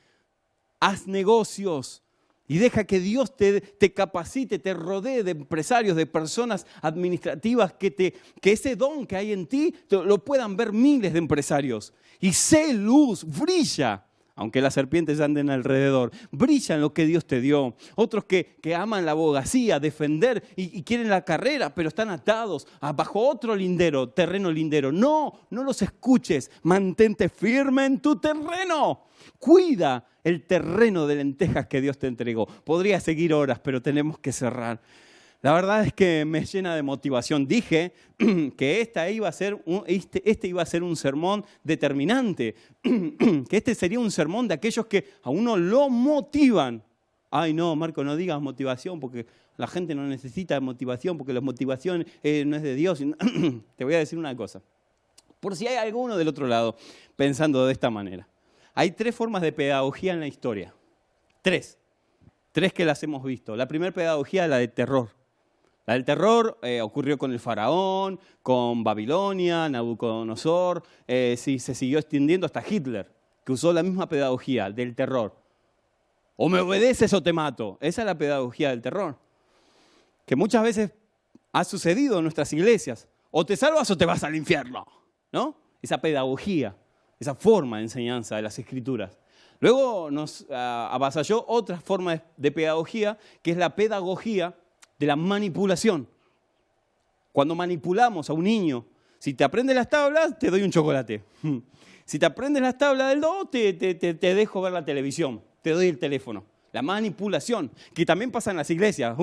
Haz 0.79 1.05
negocios 1.05 2.01
y 2.47 2.57
deja 2.57 2.85
que 2.85 2.99
Dios 2.99 3.37
te, 3.37 3.61
te, 3.61 3.93
capacite, 3.93 4.57
te 4.57 4.73
rodee 4.73 5.23
de 5.23 5.31
empresarios, 5.31 5.95
de 5.95 6.07
personas 6.07 6.65
administrativas, 6.81 7.73
que, 7.73 7.91
te, 7.91 8.15
que 8.41 8.53
ese 8.53 8.75
don 8.75 9.05
que 9.05 9.15
hay 9.15 9.31
en 9.31 9.45
ti 9.45 9.75
lo 9.91 10.17
puedan 10.25 10.57
ver 10.57 10.73
miles 10.73 11.13
de 11.13 11.19
empresarios. 11.19 11.93
Y 12.19 12.33
sé 12.33 12.73
luz, 12.73 13.23
brilla 13.23 14.07
aunque 14.39 14.61
las 14.61 14.73
serpientes 14.73 15.19
anden 15.19 15.49
alrededor. 15.49 16.11
Brillan 16.31 16.79
lo 16.79 16.93
que 16.93 17.05
Dios 17.05 17.25
te 17.25 17.41
dio. 17.41 17.75
Otros 17.95 18.23
que, 18.23 18.57
que 18.61 18.73
aman 18.73 19.05
la 19.05 19.11
abogacía, 19.11 19.81
defender 19.81 20.43
y, 20.55 20.81
quieren 20.83 21.09
la 21.09 21.25
carrera, 21.25 21.75
pero 21.75 21.89
están 21.89 22.09
atados 22.09 22.65
bajo 22.95 23.27
otro 23.27 23.53
lindero, 23.53 24.09
terreno 24.09 24.49
lindero. 24.49 24.93
No, 24.93 25.41
no 25.49 25.63
los 25.63 25.81
escuches. 25.81 26.49
Mantente 26.63 27.27
firme 27.27 27.85
en 27.85 27.99
tu 27.99 28.15
terreno. 28.15 29.07
Cuida 29.37 30.07
el 30.23 30.47
terreno 30.47 31.05
de 31.05 31.15
lentejas 31.15 31.67
que 31.67 31.81
Dios 31.81 31.99
te 31.99 32.07
entregó. 32.07 32.45
Podría 32.45 33.01
seguir 33.01 33.33
horas, 33.33 33.59
pero 33.59 33.81
tenemos 33.81 34.19
que 34.19 34.31
cerrar. 34.31 34.79
La 35.41 35.53
verdad 35.53 35.85
es 35.85 35.93
que 35.93 36.25
me 36.25 36.43
llena 36.43 36.75
de 36.75 36.83
motivación. 36.83 37.47
Dije 37.47 37.93
que 38.57 38.81
esta 38.81 39.09
iba 39.09 39.29
a 39.29 39.31
ser 39.31 39.63
este, 39.87 40.29
este, 40.29 40.47
iba 40.49 40.61
a 40.61 40.65
ser 40.65 40.83
un 40.83 40.97
sermón 40.97 41.45
determinante, 41.63 42.55
que 42.83 43.57
este 43.57 43.73
sería 43.73 43.99
un 43.99 44.11
sermón 44.11 44.47
de 44.47 44.55
aquellos 44.55 44.85
que 44.87 45.05
a 45.23 45.29
uno 45.29 45.55
lo 45.55 45.89
motivan. 45.89 46.83
Ay, 47.31 47.53
no, 47.53 47.75
Marco, 47.75 48.03
no 48.03 48.15
digas 48.15 48.41
motivación 48.41 48.99
porque 48.99 49.25
la 49.55 49.67
gente 49.67 49.95
no 49.95 50.05
necesita 50.07 50.59
motivación 50.59 51.17
porque 51.17 51.31
la 51.31 51.41
motivación 51.41 52.05
eh, 52.21 52.43
no 52.45 52.57
es 52.57 52.63
de 52.63 52.75
Dios. 52.75 52.99
Te 53.77 53.83
voy 53.85 53.93
a 53.93 53.99
decir 53.99 54.19
una 54.19 54.35
cosa. 54.35 54.61
Por 55.39 55.55
si 55.55 55.67
hay 55.67 55.77
alguno 55.77 56.17
del 56.17 56.27
otro 56.27 56.47
lado 56.47 56.75
pensando 57.15 57.65
de 57.65 57.71
esta 57.71 57.89
manera. 57.89 58.27
Hay 58.73 58.91
tres 58.91 59.15
formas 59.15 59.41
de 59.41 59.53
pedagogía 59.53 60.13
en 60.13 60.19
la 60.19 60.27
historia. 60.27 60.73
Tres. 61.41 61.77
Tres 62.51 62.73
que 62.73 62.83
las 62.83 63.01
hemos 63.03 63.23
visto. 63.23 63.55
La 63.55 63.67
primera 63.67 63.93
pedagogía 63.93 64.43
es 64.43 64.49
la 64.49 64.57
de 64.57 64.67
terror. 64.67 65.18
La 65.89 65.93
del 65.93 66.05
terror 66.05 66.59
eh, 66.61 66.81
ocurrió 66.81 67.17
con 67.17 67.31
el 67.31 67.39
faraón, 67.39 68.19
con 68.43 68.83
Babilonia, 68.83 69.67
Nabucodonosor, 69.69 70.83
eh, 71.07 71.35
se 71.35 71.73
siguió 71.73 71.97
extendiendo 71.97 72.45
hasta 72.45 72.63
Hitler, 72.63 73.11
que 73.43 73.53
usó 73.53 73.73
la 73.73 73.81
misma 73.81 74.07
pedagogía 74.07 74.69
del 74.69 74.93
terror. 74.93 75.35
O 76.35 76.47
me 76.47 76.59
obedeces 76.59 77.11
o 77.13 77.23
te 77.23 77.33
mato. 77.33 77.79
Esa 77.81 78.03
es 78.03 78.05
la 78.05 78.15
pedagogía 78.15 78.69
del 78.69 78.83
terror. 78.83 79.17
Que 80.27 80.35
muchas 80.35 80.61
veces 80.61 80.91
ha 81.53 81.63
sucedido 81.63 82.17
en 82.17 82.23
nuestras 82.25 82.53
iglesias. 82.53 83.07
O 83.31 83.43
te 83.43 83.57
salvas 83.57 83.89
o 83.89 83.97
te 83.97 84.05
vas 84.05 84.23
al 84.23 84.35
infierno. 84.35 84.85
¿No? 85.31 85.55
Esa 85.81 85.99
pedagogía, 85.99 86.75
esa 87.19 87.33
forma 87.33 87.77
de 87.77 87.83
enseñanza 87.85 88.35
de 88.35 88.43
las 88.43 88.59
escrituras. 88.59 89.17
Luego 89.59 90.11
nos 90.11 90.45
ah, 90.51 90.89
avasalló 90.91 91.43
otra 91.47 91.81
forma 91.81 92.21
de 92.37 92.51
pedagogía, 92.51 93.17
que 93.41 93.49
es 93.49 93.57
la 93.57 93.75
pedagogía 93.75 94.55
de 94.99 95.07
la 95.07 95.15
manipulación. 95.15 96.07
Cuando 97.31 97.55
manipulamos 97.55 98.29
a 98.29 98.33
un 98.33 98.43
niño, 98.43 98.85
si 99.17 99.33
te 99.33 99.43
aprendes 99.43 99.75
las 99.75 99.89
tablas, 99.89 100.37
te 100.37 100.49
doy 100.51 100.61
un 100.61 100.71
chocolate. 100.71 101.23
Si 102.09 102.17
te 102.17 102.25
aprendes 102.25 102.63
las 102.63 102.75
tablas 102.75 103.09
del 103.09 103.21
do, 103.21 103.45
te, 103.45 103.71
te, 103.71 104.33
dejo 104.33 104.61
ver 104.63 104.73
la 104.73 104.83
televisión, 104.83 105.43
te 105.61 105.69
doy 105.69 105.89
el 105.89 105.99
teléfono. 105.99 106.43
La 106.71 106.81
manipulación, 106.81 107.69
que 107.93 108.03
también 108.03 108.31
pasa 108.31 108.49
en 108.49 108.57
las 108.57 108.71
iglesias. 108.71 109.15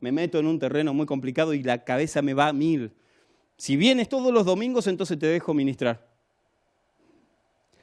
me 0.00 0.12
meto 0.12 0.38
en 0.38 0.46
un 0.46 0.58
terreno 0.58 0.94
muy 0.94 1.04
complicado 1.04 1.52
y 1.52 1.62
la 1.62 1.84
cabeza 1.84 2.22
me 2.22 2.32
va 2.32 2.48
a 2.48 2.54
mil. 2.54 2.90
Si 3.58 3.76
vienes 3.76 4.08
todos 4.08 4.32
los 4.32 4.46
domingos, 4.46 4.86
entonces 4.86 5.18
te 5.18 5.26
dejo 5.26 5.52
ministrar. 5.52 6.08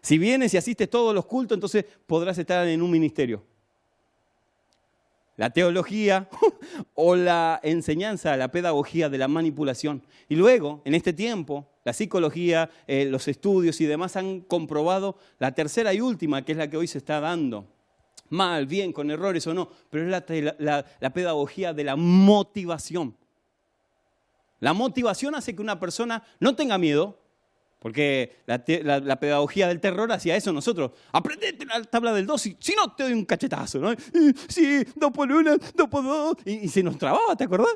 Si 0.01 0.17
vienes 0.17 0.51
y 0.55 0.57
asistes 0.57 0.89
todos 0.89 1.13
los 1.13 1.27
cultos, 1.27 1.55
entonces 1.55 1.85
podrás 2.07 2.35
estar 2.39 2.67
en 2.67 2.81
un 2.81 2.89
ministerio. 2.89 3.43
La 5.35 5.49
teología 5.49 6.29
o 6.93 7.15
la 7.15 7.59
enseñanza, 7.63 8.37
la 8.37 8.51
pedagogía 8.51 9.09
de 9.09 9.17
la 9.17 9.27
manipulación. 9.27 10.03
Y 10.29 10.35
luego, 10.35 10.81
en 10.85 10.95
este 10.95 11.13
tiempo, 11.13 11.67
la 11.83 11.93
psicología, 11.93 12.69
eh, 12.87 13.05
los 13.05 13.27
estudios 13.27 13.81
y 13.81 13.85
demás 13.85 14.15
han 14.15 14.41
comprobado 14.41 15.17
la 15.39 15.53
tercera 15.53 15.93
y 15.93 16.01
última, 16.01 16.43
que 16.43 16.51
es 16.51 16.57
la 16.57 16.69
que 16.69 16.77
hoy 16.77 16.87
se 16.87 16.99
está 16.99 17.19
dando. 17.19 17.67
Mal, 18.29 18.67
bien, 18.67 18.93
con 18.93 19.11
errores 19.11 19.45
o 19.47 19.53
no, 19.53 19.69
pero 19.89 20.05
es 20.05 20.23
la 20.59 21.13
pedagogía 21.13 21.73
de 21.73 21.83
la 21.83 21.95
motivación. 21.95 23.15
La 24.59 24.73
motivación 24.73 25.35
hace 25.35 25.55
que 25.55 25.61
una 25.61 25.79
persona 25.79 26.23
no 26.39 26.55
tenga 26.55 26.77
miedo, 26.77 27.22
porque 27.83 28.37
la, 28.45 28.63
pedagogía 29.19 29.67
del 29.67 29.81
terror 29.81 30.09
hacía 30.09 30.37
eso 30.37 30.53
nosotros. 30.53 30.91
Aprendete 31.11 31.65
la 31.65 31.83
tabla 31.83 32.13
del 32.13 32.25
2 32.25 32.45
y 32.45 32.57
si 32.57 32.73
no 32.75 32.95
te 32.95 33.03
doy 33.03 33.11
un 33.11 33.25
cachetazo, 33.25 33.79
¿no? 33.79 33.93
Sí, 34.47 34.85
2 34.95 35.11
por 35.11 35.29
1, 35.29 35.57
2 35.75 35.89
por 35.89 36.01
2. 36.01 36.37
Y, 36.45 36.69
se 36.69 36.81
nos 36.81 36.97
trababa, 36.97 37.35
¿te 37.35 37.43
acordás? 37.43 37.75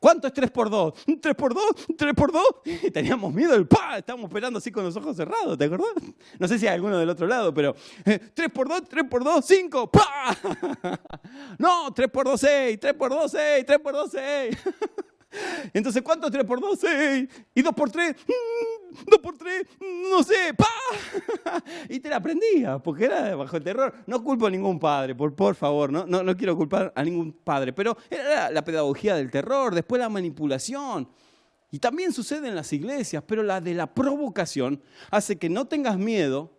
¿Cuánto 0.00 0.26
es 0.26 0.32
3 0.32 0.50
por 0.50 0.68
2? 0.68 0.94
3 1.20 1.34
por 1.36 1.54
2, 1.54 1.64
3 1.96 2.12
por 2.12 2.32
2. 2.32 2.44
Y 2.82 2.90
teníamos 2.90 3.32
miedo, 3.32 3.54
el 3.54 3.68
pa, 3.68 3.98
estábamos 3.98 4.26
esperando 4.26 4.58
así 4.58 4.72
con 4.72 4.82
los 4.82 4.96
ojos 4.96 5.16
cerrados, 5.16 5.56
¿te 5.56 5.66
acordás? 5.66 5.92
No 6.40 6.48
sé 6.48 6.58
si 6.58 6.66
hay 6.66 6.74
alguno 6.74 6.98
del 6.98 7.08
otro 7.08 7.28
lado, 7.28 7.54
pero 7.54 7.76
3 8.02 8.50
por 8.52 8.68
2, 8.68 8.82
3 8.88 9.04
por 9.08 9.22
2, 9.22 9.44
5, 9.46 9.92
pa. 9.92 10.36
No, 11.58 11.94
3 11.94 12.10
por 12.10 12.24
2, 12.26 12.40
6, 12.40 12.80
3 12.80 12.94
por 12.94 13.10
2, 13.10 13.30
6, 13.30 13.64
3 13.64 13.78
por 13.78 13.92
2, 13.92 14.10
6. 14.10 14.58
Entonces, 15.72 16.02
¿cuánto 16.02 16.26
es 16.26 16.32
3 16.32 16.44
por 16.44 16.60
2? 16.60 16.78
6. 16.78 17.28
¿Y 17.54 17.62
2 17.62 17.74
por 17.74 17.90
3? 17.90 18.14
2 19.06 19.18
por 19.20 19.36
3, 19.36 19.66
no 20.10 20.22
sé, 20.22 20.54
pa. 20.56 20.68
Y 21.88 22.00
te 22.00 22.08
la 22.08 22.16
aprendía, 22.16 22.78
porque 22.78 23.06
era 23.06 23.34
bajo 23.34 23.56
el 23.56 23.64
terror. 23.64 23.94
No 24.06 24.22
culpo 24.22 24.46
a 24.46 24.50
ningún 24.50 24.78
padre, 24.78 25.14
por, 25.14 25.34
por 25.34 25.54
favor, 25.54 25.90
¿no? 25.90 26.06
No, 26.06 26.22
no 26.22 26.36
quiero 26.36 26.56
culpar 26.56 26.92
a 26.94 27.02
ningún 27.02 27.32
padre, 27.32 27.72
pero 27.72 27.96
era 28.10 28.50
la 28.50 28.64
pedagogía 28.64 29.16
del 29.16 29.30
terror, 29.30 29.74
después 29.74 30.00
la 30.00 30.08
manipulación. 30.08 31.08
Y 31.70 31.78
también 31.80 32.12
sucede 32.12 32.48
en 32.48 32.54
las 32.54 32.72
iglesias, 32.72 33.24
pero 33.26 33.42
la 33.42 33.60
de 33.60 33.74
la 33.74 33.92
provocación 33.92 34.80
hace 35.10 35.36
que 35.36 35.48
no 35.48 35.66
tengas 35.66 35.98
miedo, 35.98 36.52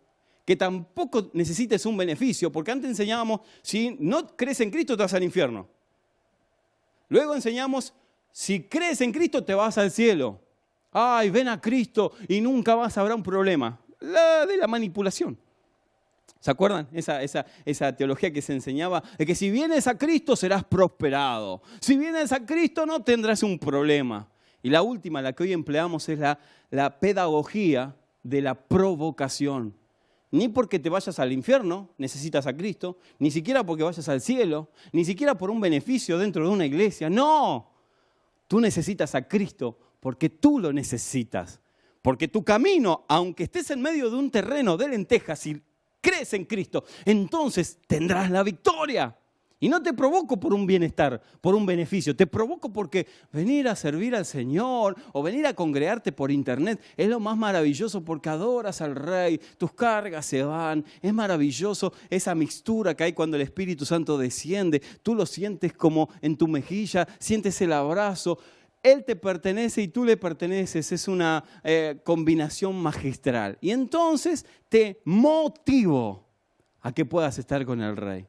que 0.44 0.56
tampoco 0.56 1.32
necesites 1.34 1.86
un 1.86 1.96
beneficio, 1.96 2.52
porque 2.52 2.72
antes 2.72 2.90
enseñábamos, 2.90 3.42
si 3.62 3.96
no 4.00 4.28
crees 4.36 4.60
en 4.60 4.72
Cristo 4.72 4.98
te 4.98 5.04
vas 5.04 5.14
al 5.14 5.24
infierno. 5.24 5.68
Luego 7.08 7.34
enseñamos, 7.36 7.94
si 8.38 8.64
crees 8.64 9.00
en 9.00 9.14
Cristo 9.14 9.46
te 9.46 9.54
vas 9.54 9.78
al 9.78 9.92
cielo 9.92 10.42
ay, 10.98 11.30
ven 11.30 11.50
a 11.50 11.60
Cristo 11.60 12.14
y 12.28 12.40
nunca 12.40 12.76
más 12.76 12.98
habrá 12.98 13.16
un 13.16 13.24
problema. 13.24 13.78
La 14.00 14.46
de 14.46 14.58
la 14.58 14.68
manipulación. 14.68 15.38
¿Se 16.40 16.52
acuerdan? 16.52 16.88
Esa, 16.94 17.22
esa, 17.22 17.46
esa, 17.66 17.96
teología 17.96 18.32
que 18.32 18.42
se 18.42 18.54
enseñaba 18.54 19.04
de 19.18 19.26
que 19.26 19.36
si 19.36 19.50
vienes 19.50 19.88
a 19.88 19.98
Cristo 19.98 20.36
serás 20.36 20.64
prosperado. 20.64 21.62
Si 21.82 21.98
vienes 21.98 22.32
a 22.32 22.46
Cristo 22.46 22.86
no 22.86 23.04
tendrás 23.04 23.44
un 23.44 23.60
problema. 23.60 24.30
Y 24.64 24.70
la 24.70 24.82
última, 24.84 25.22
la 25.22 25.34
que 25.34 25.44
hoy 25.44 25.54
empleamos, 25.54 26.08
es 26.08 26.20
la 26.20 27.00
pedagogía 27.00 27.96
de 28.24 28.42
la 28.42 28.56
provocación. 28.56 29.76
Ni 30.32 30.48
porque 30.48 30.80
te 30.80 30.90
vayas 30.90 31.20
al 31.20 31.32
infierno 31.32 31.90
necesitas 31.98 32.48
a 32.48 32.56
Cristo, 32.56 32.98
ni 33.20 33.32
siquiera 33.32 33.66
porque 33.66 33.84
vayas 33.84 34.08
al 34.08 34.22
cielo, 34.22 34.70
ni 34.92 35.04
siquiera 35.04 35.36
por 35.36 35.50
un 35.50 35.60
beneficio 35.60 36.18
dentro 36.18 36.46
de 36.46 36.52
una 36.52 36.66
iglesia. 36.66 37.10
No, 37.10 37.75
tú 38.48 38.60
necesitas 38.60 39.16
a 39.16 39.28
Cristo 39.28 39.78
porque 40.00 40.30
tú 40.30 40.60
lo 40.60 40.72
necesitas. 40.72 41.62
Porque 42.02 42.28
tu 42.28 42.44
camino, 42.44 43.06
aunque 43.08 43.46
estés 43.46 43.72
en 43.72 43.82
medio 43.82 44.10
de 44.10 44.16
un 44.16 44.30
terreno 44.30 44.78
de 44.78 44.90
lentejas 44.90 45.48
y 45.48 45.60
crees 46.00 46.34
en 46.34 46.46
Cristo, 46.46 46.84
entonces 47.04 47.80
tendrás 47.88 48.30
la 48.30 48.44
victoria. 48.44 49.18
Y 49.66 49.68
no 49.68 49.82
te 49.82 49.94
provoco 49.94 50.40
por 50.40 50.54
un 50.54 50.68
bienestar, 50.68 51.20
por 51.42 51.56
un 51.56 51.66
beneficio, 51.66 52.16
te 52.16 52.28
provoco 52.28 52.72
porque 52.72 53.08
venir 53.32 53.68
a 53.68 53.76
servir 53.76 54.16
al 54.16 54.24
Señor 54.24 54.96
o 55.12 55.24
venir 55.24 55.48
a 55.48 55.56
congregarte 55.56 56.12
por 56.12 56.30
internet 56.30 56.80
es 56.96 57.10
lo 57.10 57.20
más 57.20 57.36
maravilloso 57.36 58.06
porque 58.06 58.30
adoras 58.30 58.82
al 58.82 58.96
Rey, 58.96 59.42
tus 59.58 59.74
cargas 59.74 60.28
se 60.28 60.44
van, 60.44 60.86
es 61.02 61.12
maravilloso 61.12 61.94
esa 62.12 62.36
mixtura 62.36 62.94
que 62.94 63.06
hay 63.06 63.14
cuando 63.14 63.38
el 63.38 63.42
Espíritu 63.42 63.86
Santo 63.86 64.20
desciende, 64.20 64.84
tú 65.02 65.16
lo 65.16 65.26
sientes 65.26 65.74
como 65.74 66.10
en 66.22 66.38
tu 66.38 66.48
mejilla, 66.48 67.08
sientes 67.18 67.60
el 67.60 67.74
abrazo, 67.74 68.38
él 68.84 69.04
te 69.04 69.16
pertenece 69.16 69.82
y 69.82 69.88
tú 69.88 70.06
le 70.06 70.16
perteneces. 70.16 70.92
Es 70.92 71.08
una 71.08 71.44
eh, 71.64 72.00
combinación 72.04 72.80
magistral. 72.80 73.58
Y 73.62 73.72
entonces 73.72 74.46
te 74.70 75.02
motivo 75.06 76.24
a 76.82 76.92
que 76.92 77.04
puedas 77.04 77.40
estar 77.40 77.66
con 77.66 77.82
el 77.82 77.98
rey. 77.98 78.28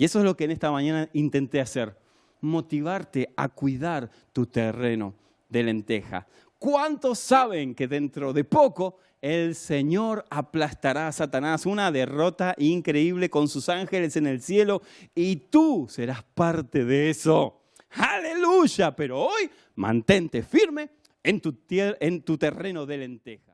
Y 0.00 0.04
eso 0.04 0.18
es 0.20 0.24
lo 0.24 0.34
que 0.34 0.44
en 0.44 0.50
esta 0.50 0.70
mañana 0.70 1.10
intenté 1.12 1.60
hacer. 1.60 1.94
Motivarte 2.40 3.34
a 3.36 3.50
cuidar 3.50 4.10
tu 4.32 4.46
terreno 4.46 5.12
de 5.50 5.62
lenteja. 5.62 6.26
¿Cuántos 6.58 7.18
saben 7.18 7.74
que 7.74 7.86
dentro 7.86 8.32
de 8.32 8.44
poco 8.44 8.96
el 9.20 9.54
Señor 9.54 10.24
aplastará 10.30 11.08
a 11.08 11.12
Satanás? 11.12 11.66
Una 11.66 11.92
derrota 11.92 12.54
increíble 12.56 13.28
con 13.28 13.46
sus 13.46 13.68
ángeles 13.68 14.16
en 14.16 14.26
el 14.26 14.40
cielo 14.40 14.80
y 15.14 15.36
tú 15.36 15.86
serás 15.90 16.22
parte 16.22 16.86
de 16.86 17.10
eso. 17.10 17.60
Aleluya, 17.90 18.96
pero 18.96 19.20
hoy 19.20 19.50
mantente 19.74 20.42
firme 20.42 20.88
en 21.22 21.42
tu, 21.42 21.54
en 21.68 22.22
tu 22.22 22.38
terreno 22.38 22.86
de 22.86 22.96
lenteja. 22.96 23.49